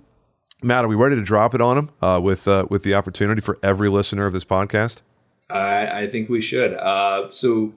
Matt, 0.63 0.85
are 0.85 0.89
we 0.89 0.95
ready 0.95 1.17
to 1.17 1.23
drop 1.23 1.55
it 1.55 1.61
on 1.61 1.79
him 1.79 1.91
uh, 2.03 2.21
with 2.23 2.47
uh, 2.47 2.67
with 2.69 2.83
the 2.83 2.95
opportunity 2.95 3.41
for 3.41 3.59
every 3.63 3.89
listener 3.89 4.27
of 4.27 4.33
this 4.33 4.45
podcast? 4.45 5.01
I, 5.49 6.03
I 6.03 6.07
think 6.07 6.29
we 6.29 6.41
should. 6.41 6.75
Uh, 6.75 7.31
so, 7.31 7.73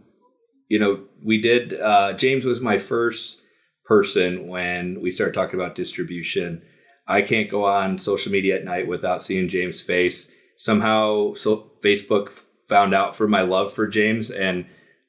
you 0.69 0.80
know, 0.80 1.04
we 1.24 1.41
did. 1.41 1.80
Uh, 1.80 2.13
James 2.13 2.46
was 2.46 2.62
my 2.62 2.78
first 2.78 3.41
person 3.86 4.48
when 4.48 5.02
we 5.02 5.12
started 5.12 5.34
talking 5.34 5.60
about 5.60 5.76
distribution. 5.76 6.62
I 7.08 7.22
can't 7.22 7.50
go 7.50 7.65
on 7.65 7.98
social 7.98 8.32
media 8.32 8.56
at 8.56 8.63
night 8.63 8.88
without 8.88 9.22
seeing 9.22 9.50
James' 9.50 9.82
face. 9.82 10.32
Somehow, 10.58 11.34
so 11.34 11.72
Facebook 11.84 12.30
found 12.67 12.93
out 12.93 13.15
for 13.15 13.28
my 13.28 13.41
love 13.41 13.74
for 13.74 13.88
James, 13.88 14.32
and 14.32 14.65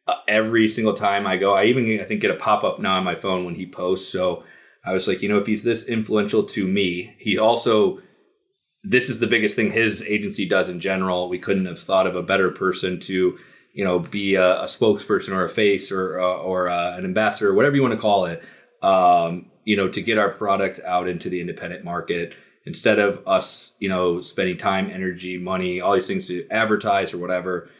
uh, 0.06 0.16
every 0.26 0.68
single 0.68 0.94
time 0.94 1.26
I 1.26 1.36
go, 1.36 1.54
I 1.54 1.64
even 1.64 2.00
I 2.00 2.04
think 2.04 2.20
get 2.20 2.30
a 2.30 2.36
pop 2.36 2.64
up 2.64 2.78
now 2.78 2.96
on 2.96 3.04
my 3.04 3.14
phone 3.14 3.44
when 3.44 3.54
he 3.54 3.66
posts. 3.66 4.10
So 4.10 4.42
I 4.84 4.92
was 4.92 5.08
like, 5.08 5.22
you 5.22 5.28
know, 5.28 5.38
if 5.38 5.46
he's 5.46 5.64
this 5.64 5.86
influential 5.86 6.44
to 6.44 6.66
me, 6.66 7.14
he 7.18 7.38
also 7.38 8.00
this 8.84 9.08
is 9.08 9.18
the 9.18 9.26
biggest 9.26 9.56
thing 9.56 9.72
his 9.72 10.02
agency 10.02 10.46
does 10.46 10.68
in 10.68 10.78
general. 10.78 11.28
We 11.28 11.38
couldn't 11.38 11.64
have 11.66 11.80
thought 11.80 12.06
of 12.06 12.14
a 12.14 12.22
better 12.22 12.50
person 12.50 13.00
to, 13.00 13.38
you 13.72 13.84
know, 13.84 13.98
be 13.98 14.34
a, 14.34 14.60
a 14.60 14.66
spokesperson 14.66 15.30
or 15.30 15.44
a 15.44 15.50
face 15.50 15.90
or 15.90 16.20
uh, 16.20 16.36
or 16.36 16.68
uh, 16.68 16.96
an 16.96 17.04
ambassador, 17.04 17.54
whatever 17.54 17.76
you 17.76 17.82
want 17.82 17.94
to 17.94 18.00
call 18.00 18.26
it. 18.26 18.42
Um, 18.82 19.50
you 19.64 19.76
know, 19.76 19.88
to 19.88 20.02
get 20.02 20.18
our 20.18 20.28
product 20.28 20.80
out 20.84 21.08
into 21.08 21.30
the 21.30 21.40
independent 21.40 21.84
market 21.84 22.34
instead 22.66 22.98
of 22.98 23.26
us, 23.26 23.74
you 23.78 23.88
know, 23.88 24.20
spending 24.20 24.58
time, 24.58 24.90
energy, 24.90 25.38
money, 25.38 25.80
all 25.80 25.94
these 25.94 26.06
things 26.06 26.26
to 26.26 26.46
advertise 26.50 27.14
or 27.14 27.18
whatever. 27.18 27.70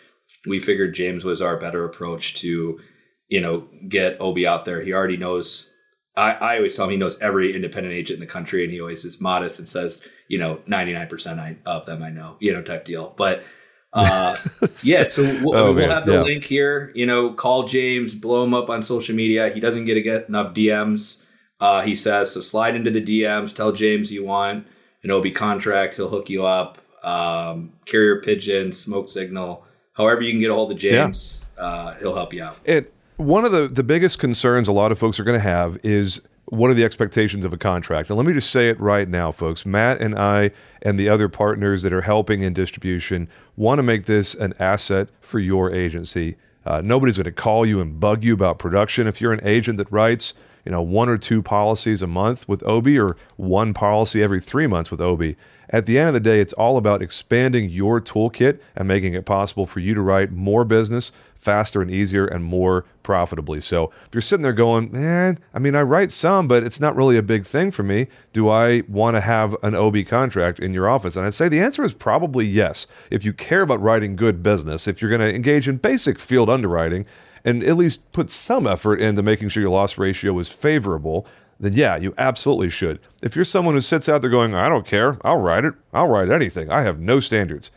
We 0.46 0.60
figured 0.60 0.94
James 0.94 1.24
was 1.24 1.42
our 1.42 1.58
better 1.58 1.84
approach 1.84 2.36
to, 2.36 2.80
you 3.28 3.40
know, 3.40 3.68
get 3.88 4.20
Obie 4.20 4.46
out 4.46 4.64
there. 4.64 4.82
He 4.82 4.94
already 4.94 5.18
knows 5.18 5.70
I, 6.16 6.32
I 6.32 6.56
always 6.56 6.76
tell 6.76 6.84
him 6.84 6.92
he 6.92 6.96
knows 6.96 7.18
every 7.20 7.54
independent 7.54 7.94
agent 7.94 8.16
in 8.16 8.20
the 8.20 8.32
country, 8.32 8.62
and 8.62 8.72
he 8.72 8.80
always 8.80 9.04
is 9.04 9.20
modest 9.20 9.58
and 9.58 9.68
says, 9.68 10.06
you 10.28 10.38
know, 10.38 10.60
ninety 10.66 10.92
nine 10.92 11.08
percent 11.08 11.58
of 11.66 11.86
them 11.86 12.02
I 12.02 12.10
know, 12.10 12.36
you 12.40 12.52
know, 12.52 12.62
type 12.62 12.84
deal. 12.84 13.14
But 13.16 13.42
Uh, 13.94 14.34
yeah, 14.82 15.06
so 15.06 15.22
we'll, 15.44 15.56
oh, 15.56 15.72
we'll 15.72 15.88
have 15.88 16.04
the 16.04 16.14
yeah. 16.14 16.22
link 16.22 16.42
here. 16.42 16.90
You 16.96 17.06
know, 17.06 17.32
call 17.32 17.68
James, 17.68 18.12
blow 18.12 18.42
him 18.42 18.52
up 18.52 18.68
on 18.68 18.82
social 18.82 19.14
media. 19.14 19.50
He 19.50 19.60
doesn't 19.60 19.84
get, 19.84 20.02
get 20.02 20.28
enough 20.28 20.52
DMs. 20.52 21.22
Uh, 21.60 21.80
he 21.82 21.94
says 21.94 22.32
so. 22.32 22.40
Slide 22.40 22.74
into 22.74 22.90
the 22.90 23.00
DMs. 23.00 23.54
Tell 23.54 23.70
James 23.70 24.10
you 24.10 24.24
want 24.24 24.66
an 25.04 25.12
Obie 25.12 25.30
contract. 25.30 25.94
He'll 25.94 26.08
hook 26.08 26.28
you 26.28 26.44
up. 26.44 26.78
Um, 27.04 27.74
carrier 27.84 28.20
pigeon, 28.22 28.72
smoke 28.72 29.10
signal, 29.10 29.64
however 29.92 30.22
you 30.22 30.32
can 30.32 30.40
get 30.40 30.50
a 30.50 30.54
hold 30.54 30.72
of 30.72 30.78
James, 30.78 31.44
yeah. 31.56 31.62
uh, 31.62 31.94
he'll 31.96 32.14
help 32.14 32.32
you 32.32 32.42
out. 32.42 32.56
It 32.64 32.94
one 33.16 33.44
of 33.44 33.52
the 33.52 33.68
the 33.68 33.82
biggest 33.82 34.18
concerns 34.18 34.68
a 34.68 34.72
lot 34.72 34.92
of 34.92 34.98
folks 34.98 35.20
are 35.20 35.24
going 35.24 35.38
to 35.38 35.48
have 35.48 35.78
is 35.82 36.20
what 36.46 36.70
are 36.70 36.74
the 36.74 36.84
expectations 36.84 37.44
of 37.44 37.52
a 37.52 37.56
contract? 37.56 38.10
And 38.10 38.18
let 38.18 38.26
me 38.26 38.32
just 38.32 38.50
say 38.50 38.68
it 38.68 38.78
right 38.78 39.08
now, 39.08 39.32
folks. 39.32 39.64
Matt 39.64 40.00
and 40.00 40.18
I 40.18 40.50
and 40.82 40.98
the 40.98 41.08
other 41.08 41.28
partners 41.28 41.82
that 41.82 41.92
are 41.92 42.02
helping 42.02 42.42
in 42.42 42.52
distribution 42.52 43.28
want 43.56 43.78
to 43.78 43.82
make 43.82 44.04
this 44.06 44.34
an 44.34 44.54
asset 44.58 45.08
for 45.20 45.38
your 45.38 45.72
agency. 45.72 46.36
Uh, 46.66 46.80
nobody's 46.84 47.16
going 47.16 47.24
to 47.24 47.32
call 47.32 47.66
you 47.66 47.80
and 47.80 47.98
bug 47.98 48.24
you 48.24 48.34
about 48.34 48.58
production. 48.58 49.06
If 49.06 49.20
you're 49.20 49.32
an 49.32 49.46
agent 49.46 49.78
that 49.78 49.90
writes, 49.90 50.34
you 50.64 50.72
know, 50.72 50.82
one 50.82 51.08
or 51.08 51.18
two 51.18 51.42
policies 51.42 52.02
a 52.02 52.06
month 52.06 52.48
with 52.48 52.62
Obie 52.64 52.98
or 52.98 53.16
one 53.36 53.74
policy 53.74 54.22
every 54.22 54.40
three 54.40 54.66
months 54.66 54.90
with 54.90 55.00
Obie, 55.00 55.36
at 55.70 55.86
the 55.86 55.98
end 55.98 56.08
of 56.08 56.14
the 56.14 56.20
day, 56.20 56.40
it's 56.40 56.52
all 56.52 56.76
about 56.76 57.02
expanding 57.02 57.68
your 57.70 58.00
toolkit 58.00 58.60
and 58.76 58.86
making 58.86 59.14
it 59.14 59.26
possible 59.26 59.66
for 59.66 59.80
you 59.80 59.94
to 59.94 60.00
write 60.00 60.30
more 60.30 60.64
business 60.64 61.10
faster 61.44 61.82
and 61.82 61.90
easier 61.90 62.24
and 62.26 62.42
more 62.42 62.86
profitably. 63.02 63.60
So 63.60 63.92
if 64.06 64.14
you're 64.14 64.22
sitting 64.22 64.42
there 64.42 64.54
going, 64.54 64.90
man, 64.90 65.38
I 65.52 65.58
mean, 65.58 65.76
I 65.76 65.82
write 65.82 66.10
some, 66.10 66.48
but 66.48 66.64
it's 66.64 66.80
not 66.80 66.96
really 66.96 67.18
a 67.18 67.22
big 67.22 67.44
thing 67.44 67.70
for 67.70 67.82
me. 67.82 68.06
Do 68.32 68.48
I 68.48 68.82
want 68.88 69.16
to 69.16 69.20
have 69.20 69.54
an 69.62 69.74
Obie 69.74 70.04
contract 70.04 70.58
in 70.58 70.72
your 70.72 70.88
office? 70.88 71.16
And 71.16 71.26
I'd 71.26 71.34
say 71.34 71.48
the 71.48 71.60
answer 71.60 71.84
is 71.84 71.92
probably 71.92 72.46
yes. 72.46 72.86
If 73.10 73.24
you 73.24 73.34
care 73.34 73.60
about 73.60 73.82
writing 73.82 74.16
good 74.16 74.42
business, 74.42 74.88
if 74.88 75.02
you're 75.02 75.10
going 75.10 75.20
to 75.20 75.34
engage 75.34 75.68
in 75.68 75.76
basic 75.76 76.18
field 76.18 76.48
underwriting, 76.48 77.06
and 77.44 77.62
at 77.62 77.76
least 77.76 78.10
put 78.12 78.30
some 78.30 78.66
effort 78.66 79.00
into 79.02 79.22
making 79.22 79.50
sure 79.50 79.60
your 79.60 79.70
loss 79.70 79.98
ratio 79.98 80.38
is 80.38 80.48
favorable, 80.48 81.26
then 81.60 81.74
yeah, 81.74 81.96
you 81.96 82.14
absolutely 82.16 82.70
should. 82.70 82.98
If 83.22 83.36
you're 83.36 83.44
someone 83.44 83.74
who 83.74 83.82
sits 83.82 84.08
out 84.08 84.22
there 84.22 84.30
going, 84.30 84.54
I 84.54 84.70
don't 84.70 84.86
care, 84.86 85.18
I'll 85.22 85.36
write 85.36 85.66
it, 85.66 85.74
I'll 85.92 86.08
write 86.08 86.30
anything, 86.30 86.70
I 86.70 86.82
have 86.82 86.98
no 86.98 87.20
standards, 87.20 87.70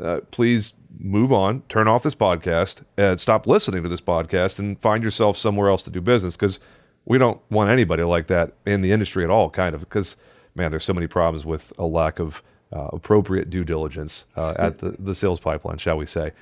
uh, 0.00 0.20
please 0.30 0.72
move 1.02 1.32
on, 1.32 1.62
turn 1.68 1.88
off 1.88 2.02
this 2.02 2.14
podcast, 2.14 2.82
and 2.96 3.18
stop 3.18 3.46
listening 3.46 3.82
to 3.82 3.88
this 3.88 4.00
podcast, 4.00 4.58
and 4.58 4.80
find 4.80 5.02
yourself 5.02 5.36
somewhere 5.36 5.68
else 5.68 5.82
to 5.84 5.90
do 5.90 6.00
business 6.00 6.36
because 6.36 6.60
we 7.04 7.18
don't 7.18 7.40
want 7.50 7.70
anybody 7.70 8.02
like 8.02 8.26
that 8.28 8.52
in 8.66 8.82
the 8.82 8.92
industry 8.92 9.24
at 9.24 9.30
all, 9.30 9.50
kind 9.50 9.74
of, 9.74 9.80
because 9.80 10.16
man, 10.54 10.70
there's 10.70 10.84
so 10.84 10.92
many 10.92 11.06
problems 11.06 11.44
with 11.46 11.72
a 11.78 11.84
lack 11.84 12.18
of 12.18 12.42
uh, 12.72 12.88
appropriate 12.92 13.50
due 13.50 13.64
diligence 13.64 14.26
uh, 14.36 14.54
at 14.58 14.78
the, 14.78 14.94
the 14.98 15.14
sales 15.14 15.40
pipeline, 15.40 15.78
shall 15.78 15.96
we 15.96 16.06
say. 16.06 16.32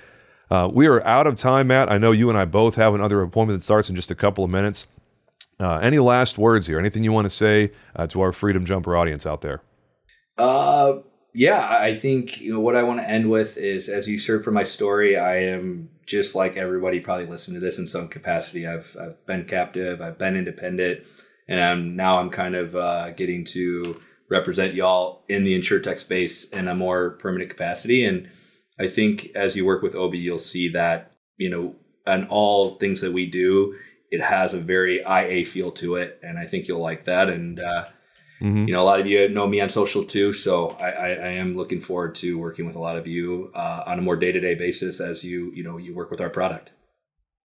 Uh, 0.51 0.69
we 0.73 0.87
are 0.87 1.05
out 1.07 1.27
of 1.27 1.35
time, 1.35 1.69
Matt. 1.69 1.91
I 1.91 1.99
know 1.99 2.13
you 2.13 2.29
and 2.31 2.39
I 2.39 2.45
both 2.45 2.75
have 2.77 2.95
another 2.95 3.23
appointment 3.23 3.61
that 3.61 3.65
starts 3.65 3.89
in 3.89 3.97
just 3.97 4.11
a 4.11 4.15
couple 4.15 4.45
of 4.45 4.51
minutes. 4.51 4.87
Uh, 5.61 5.79
any 5.79 5.99
last 5.99 6.39
words 6.39 6.67
here? 6.67 6.79
Anything 6.79 7.05
you 7.05 7.13
want 7.13 7.27
to 7.27 7.31
say 7.31 7.73
uh, 7.97 8.07
to 8.09 8.21
our 8.21 8.33
Freedom 8.33 8.65
Jumper 8.65 8.97
audience 8.97 9.27
out 9.27 9.41
there? 9.41 9.63
Uh, 10.39 10.99
yeah, 11.39 11.79
I 11.81 11.95
think 11.95 12.41
you 12.41 12.53
know 12.53 12.59
what 12.59 12.75
I 12.75 12.83
want 12.83 12.99
to 12.99 13.09
end 13.09 13.31
with 13.31 13.59
is 13.59 13.89
as 13.89 14.09
you 14.09 14.19
heard 14.21 14.45
from 14.45 14.55
my 14.55 14.65
story, 14.65 15.17
I 15.17 15.37
am 15.37 15.89
just 16.05 16.35
like 16.35 16.57
everybody 16.57 16.99
probably 16.99 17.27
listened 17.27 17.55
to 17.55 17.61
this 17.61 17.79
in 17.79 17.87
some 17.87 18.09
capacity. 18.09 18.67
I've 18.67 18.97
I've 19.01 19.25
been 19.25 19.45
captive, 19.45 20.01
I've 20.01 20.19
been 20.19 20.35
independent, 20.35 21.05
and 21.47 21.61
I'm 21.61 21.95
now 21.95 22.19
I'm 22.19 22.31
kind 22.31 22.57
of 22.57 22.75
uh, 22.75 23.11
getting 23.11 23.45
to 23.55 24.01
represent 24.29 24.75
y'all 24.75 25.23
in 25.29 25.45
the 25.45 25.55
insure 25.55 25.79
tech 25.79 26.01
space 26.01 26.49
in 26.49 26.67
a 26.67 26.75
more 26.75 27.11
permanent 27.11 27.51
capacity. 27.51 28.05
And 28.05 28.29
I 28.81 28.89
think 28.89 29.29
as 29.37 29.55
you 29.55 29.65
work 29.65 29.81
with 29.81 29.95
Obie, 29.95 30.19
you'll 30.19 30.41
see 30.41 30.69
that 30.71 31.13
you 31.37 31.51
know, 31.51 31.77
and 32.05 32.27
all 32.31 32.75
things 32.79 33.01
that 33.03 33.13
we 33.13 33.27
do, 33.27 33.77
it 34.11 34.21
has 34.21 34.55
a 34.55 34.61
very 34.61 35.03
IA 35.03 35.45
feel 35.45 35.71
to 35.71 35.95
it, 35.95 36.19
and 36.21 36.37
I 36.37 36.47
think 36.47 36.67
you'll 36.67 36.81
like 36.81 37.05
that. 37.05 37.29
And 37.31 37.61
uh, 37.61 37.85
Mm-hmm. 38.41 38.69
You 38.69 38.75
know, 38.75 38.83
a 38.83 38.85
lot 38.85 39.01
of 39.01 39.07
you 39.07 39.29
know 39.29 39.47
me 39.47 39.61
on 39.61 39.69
social 39.69 40.05
too, 40.05 40.33
so 40.33 40.71
I, 40.81 40.91
I, 40.91 41.09
I 41.09 41.29
am 41.33 41.57
looking 41.57 41.81
forward 41.81 42.15
to 42.17 42.39
working 42.39 42.67
with 42.67 42.77
a 42.77 42.79
lot 42.79 42.97
of 42.97 43.07
you 43.07 43.51
uh, 43.55 43.83
on 43.87 43.99
a 43.99 44.03
more 44.03 44.17
day 44.17 44.31
to 44.31 44.41
day 44.41 44.55
basis 44.55 45.01
as 45.01 45.25
you 45.25 45.53
you 45.55 45.65
know 45.65 45.77
you 45.77 45.95
work 45.95 46.11
with 46.11 46.21
our 46.21 46.31
product. 46.31 46.71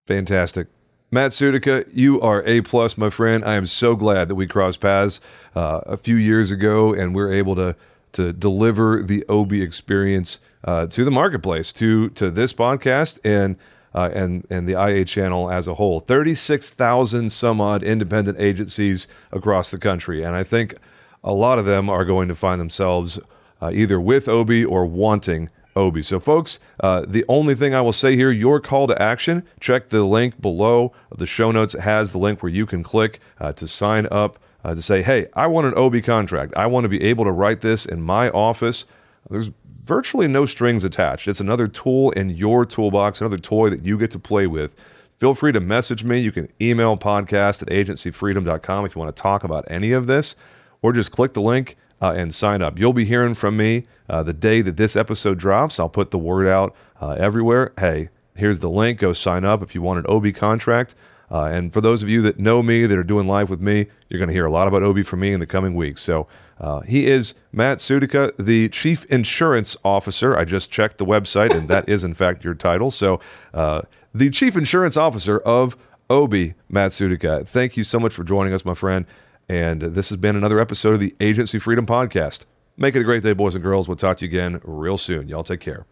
Fantastic. 0.07 0.67
Matt 1.13 1.33
Sutika, 1.33 1.89
you 1.93 2.21
are 2.21 2.45
a 2.45 2.61
plus, 2.61 2.97
my 2.97 3.11
friend. 3.11 3.45
I 3.45 3.55
am 3.55 3.67
so 3.67 3.97
glad 3.97 4.29
that 4.29 4.37
we 4.37 4.47
crossed 4.47 4.81
paths 4.81 5.21
uh, 5.57 5.81
a 5.85 5.97
few 5.97 6.17
years 6.17 6.51
ago, 6.51 6.93
and 6.93 7.15
we're 7.15 7.33
able 7.33 7.55
to 7.57 7.77
to 8.13 8.33
deliver 8.33 9.03
the 9.05 9.25
Obie 9.29 9.63
experience 9.63 10.41
uh, 10.65 10.87
to 10.87 11.05
the 11.05 11.11
marketplace, 11.11 11.73
to 11.75 12.11
to 12.11 12.31
this 12.31 12.53
podcast, 12.53 13.19
and 13.25 13.57
uh, 13.95 14.11
and 14.13 14.47
and 14.51 14.69
the 14.69 14.73
IA 14.73 15.05
channel 15.05 15.51
as 15.51 15.67
a 15.67 15.75
whole. 15.75 16.01
Thirty 16.01 16.35
six 16.35 16.71
thousand 16.71 17.31
some 17.31 17.61
odd 17.61 17.83
independent 17.83 18.41
agencies 18.41 19.09
across 19.33 19.71
the 19.71 19.79
country, 19.79 20.23
and 20.23 20.35
I 20.35 20.45
think 20.45 20.75
a 21.23 21.33
lot 21.33 21.59
of 21.59 21.67
them 21.67 21.91
are 21.91 22.05
going 22.05 22.29
to 22.29 22.35
find 22.35 22.61
themselves 22.61 23.19
uh, 23.61 23.71
either 23.73 24.01
with 24.01 24.29
Obie 24.29 24.65
or 24.65 24.87
wanting 24.87 25.51
Obie. 25.77 26.03
So, 26.03 26.19
folks, 26.19 26.59
uh, 26.81 27.05
the 27.07 27.25
only 27.29 27.55
thing 27.55 27.75
I 27.75 27.81
will 27.81 27.93
say 27.93 28.17
here: 28.17 28.31
your 28.31 28.61
call 28.61 28.87
to 28.87 29.01
action. 29.01 29.45
Check 29.61 29.89
the 29.89 30.05
link 30.05 30.41
below. 30.41 30.93
The 31.17 31.27
show 31.27 31.51
notes 31.51 31.75
it 31.75 31.81
has 31.81 32.13
the 32.13 32.19
link 32.19 32.43
where 32.43 32.53
you 32.53 32.67
can 32.67 32.83
click 32.83 33.21
uh, 33.41 33.53
to 33.53 33.67
sign 33.67 34.07
up. 34.11 34.39
Uh, 34.63 34.75
to 34.75 34.83
say, 34.83 35.01
hey, 35.01 35.27
I 35.33 35.47
want 35.47 35.69
an 35.69 35.73
Obie 35.75 36.03
contract. 36.03 36.53
I 36.55 36.67
want 36.67 36.85
to 36.85 36.91
be 36.91 37.03
able 37.03 37.25
to 37.25 37.31
write 37.31 37.63
this 37.63 37.87
in 37.87 38.03
my 38.03 38.29
office. 38.29 38.85
There's 39.31 39.51
virtually 39.83 40.29
no 40.29 40.47
strings 40.47 40.85
attached. 40.85 41.29
It's 41.29 41.41
another 41.41 41.69
tool 41.69 42.11
in 42.11 42.31
your 42.31 42.65
toolbox, 42.65 43.21
another 43.21 43.39
toy 43.39 43.71
that 43.71 43.85
you 43.85 43.99
get 43.99 44.11
to 44.13 44.19
play 44.19 44.47
with. 44.47 44.75
Feel 45.19 45.35
free 45.35 45.53
to 45.53 45.61
message 45.61 46.03
me. 46.03 46.19
You 46.19 46.33
can 46.33 46.49
email 46.61 46.97
podcast 46.97 47.63
at 47.63 47.69
agencyfreedom.com 47.69 48.87
if 48.87 48.95
you 48.95 49.01
want 49.01 49.15
to 49.15 49.23
talk 49.23 49.45
about 49.45 49.65
any 49.69 49.93
of 49.93 50.07
this, 50.07 50.35
or 50.83 50.93
just 50.93 51.13
click 51.13 51.35
the 51.35 51.43
link 51.43 51.77
uh, 52.01 52.13
and 52.17 52.33
sign 52.33 52.63
up. 52.63 52.79
You'll 52.79 52.95
be 52.95 53.05
hearing 53.05 53.35
from 53.35 53.57
me 53.57 53.85
uh, 54.09 54.23
the 54.23 54.33
day 54.33 54.63
that 54.63 54.77
this 54.77 54.97
episode 54.97 55.39
drops. 55.39 55.79
I'll 55.79 55.91
put 55.91 56.11
the 56.11 56.19
word 56.19 56.47
out 56.47 56.75
uh, 57.01 57.13
everywhere. 57.19 57.73
Hey, 57.79 58.09
here's 58.35 58.61
the 58.61 58.71
link. 58.71 58.99
Go 58.99 59.13
sign 59.13 59.45
up 59.45 59.63
if 59.63 59.75
you 59.75 59.83
want 59.83 59.99
an 59.99 60.07
Obie 60.09 60.33
contract. 60.33 60.95
Uh, 61.31 61.45
and 61.45 61.73
for 61.73 61.81
those 61.81 62.03
of 62.03 62.09
you 62.09 62.23
that 62.23 62.39
know 62.41 62.63
me, 62.63 62.87
that 62.87 62.99
are 62.99 63.05
doing 63.05 63.27
live 63.29 63.51
with 63.51 63.61
me, 63.61 63.87
you're 64.09 64.19
going 64.19 64.29
to 64.29 64.35
hear 64.35 64.47
a 64.47 64.51
lot 64.51 64.67
about 64.67 64.83
Obie 64.83 65.03
from 65.03 65.21
me 65.21 65.33
in 65.33 65.39
the 65.39 65.47
coming 65.47 65.75
weeks. 65.75 66.01
So 66.03 66.27
uh, 66.61 66.81
he 66.81 67.07
is 67.07 67.33
Matt 67.53 67.79
Sutika, 67.79 68.33
the 68.39 68.69
Chief 68.69 69.07
Insurance 69.07 69.77
Officer. 69.83 70.37
I 70.37 70.45
just 70.45 70.71
checked 70.71 70.99
the 70.99 71.07
website, 71.07 71.55
and 71.57 71.69
that 71.69 71.89
is, 71.89 72.05
in 72.05 72.13
fact, 72.13 72.45
your 72.45 72.55
title. 72.55 72.91
So, 72.91 73.19
uh, 73.55 73.83
the 74.15 74.29
Chief 74.29 74.57
Insurance 74.57 74.97
Officer 74.97 75.39
of 75.39 75.77
Obie, 76.11 76.55
Matt 76.69 76.91
Sutika. 76.91 77.47
Thank 77.47 77.77
you 77.77 77.85
so 77.85 77.99
much 77.99 78.13
for 78.15 78.25
joining 78.25 78.53
us, 78.53 78.65
my 78.65 78.75
friend. 78.75 79.07
And 79.49 79.81
this 79.81 80.11
has 80.11 80.19
been 80.19 80.37
another 80.37 80.61
episode 80.61 80.95
of 80.95 81.01
the 81.01 81.15
Agency 81.19 81.59
Freedom 81.59 81.87
Podcast. 81.87 82.41
Make 82.77 82.95
it 82.95 83.01
a 83.01 83.05
great 83.05 83.23
day, 83.23 83.33
boys 83.33 83.55
and 83.55 83.65
girls. 83.65 83.89
We'll 83.89 83.97
talk 83.97 84.19
to 84.19 84.27
you 84.27 84.31
again 84.31 84.61
real 84.65 84.99
soon. 84.99 85.29
Y'all 85.29 85.45
take 85.45 85.61
care. 85.61 85.87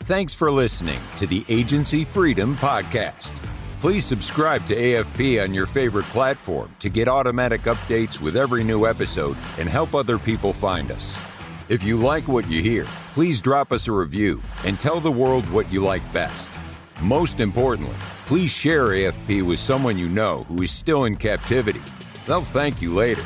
Thanks 0.00 0.32
for 0.32 0.50
listening 0.50 1.00
to 1.16 1.26
the 1.26 1.44
Agency 1.48 2.04
Freedom 2.04 2.56
Podcast. 2.56 3.34
Please 3.80 4.04
subscribe 4.04 4.66
to 4.66 4.74
AFP 4.74 5.40
on 5.40 5.54
your 5.54 5.66
favorite 5.66 6.06
platform 6.06 6.74
to 6.80 6.88
get 6.88 7.06
automatic 7.06 7.62
updates 7.62 8.20
with 8.20 8.36
every 8.36 8.64
new 8.64 8.86
episode 8.86 9.36
and 9.56 9.68
help 9.68 9.94
other 9.94 10.18
people 10.18 10.52
find 10.52 10.90
us. 10.90 11.16
If 11.68 11.84
you 11.84 11.96
like 11.96 12.26
what 12.26 12.50
you 12.50 12.60
hear, 12.60 12.86
please 13.12 13.40
drop 13.40 13.70
us 13.70 13.86
a 13.86 13.92
review 13.92 14.42
and 14.64 14.80
tell 14.80 14.98
the 14.98 15.12
world 15.12 15.48
what 15.50 15.72
you 15.72 15.80
like 15.80 16.12
best. 16.12 16.50
Most 17.00 17.38
importantly, 17.38 17.94
please 18.26 18.50
share 18.50 18.88
AFP 18.88 19.42
with 19.42 19.60
someone 19.60 19.96
you 19.96 20.08
know 20.08 20.42
who 20.44 20.62
is 20.62 20.72
still 20.72 21.04
in 21.04 21.14
captivity. 21.14 21.82
They'll 22.26 22.42
thank 22.42 22.82
you 22.82 22.92
later. 22.92 23.24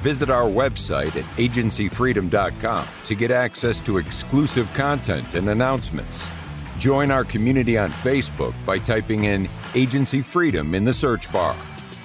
Visit 0.00 0.30
our 0.30 0.48
website 0.48 1.16
at 1.16 1.24
agencyfreedom.com 1.38 2.86
to 3.04 3.14
get 3.16 3.32
access 3.32 3.80
to 3.80 3.98
exclusive 3.98 4.72
content 4.74 5.34
and 5.34 5.48
announcements. 5.48 6.28
Join 6.78 7.10
our 7.10 7.24
community 7.24 7.76
on 7.76 7.90
Facebook 7.90 8.54
by 8.64 8.78
typing 8.78 9.24
in 9.24 9.50
Agency 9.74 10.22
Freedom 10.22 10.76
in 10.76 10.84
the 10.84 10.94
search 10.94 11.30
bar. 11.32 11.56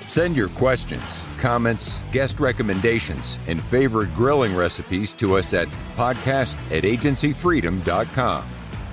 Send 0.08 0.36
your 0.36 0.50
questions, 0.50 1.28
comments, 1.38 2.04
guest 2.12 2.40
recommendations, 2.40 3.40
and 3.48 3.64
favorite 3.64 4.14
grilling 4.16 4.56
recipes 4.56 5.14
to 5.14 5.38
us 5.38 5.54
at 5.54 5.70
podcast 5.96 6.58
at 6.72 6.84
agencyfreedom.com. 6.84 8.50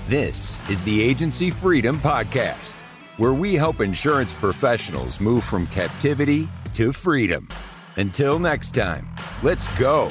This 0.07 0.61
is 0.69 0.85
the 0.85 1.03
Agency 1.03 1.51
Freedom 1.51 1.99
Podcast, 1.99 2.75
where 3.17 3.33
we 3.33 3.55
help 3.55 3.81
insurance 3.81 4.35
professionals 4.35 5.19
move 5.19 5.45
from 5.45 5.67
captivity 5.69 6.49
to 6.75 6.93
freedom. 6.93 7.49
Until 7.97 8.39
next 8.39 8.75
time, 8.75 9.09
let's 9.43 9.67
go. 9.79 10.11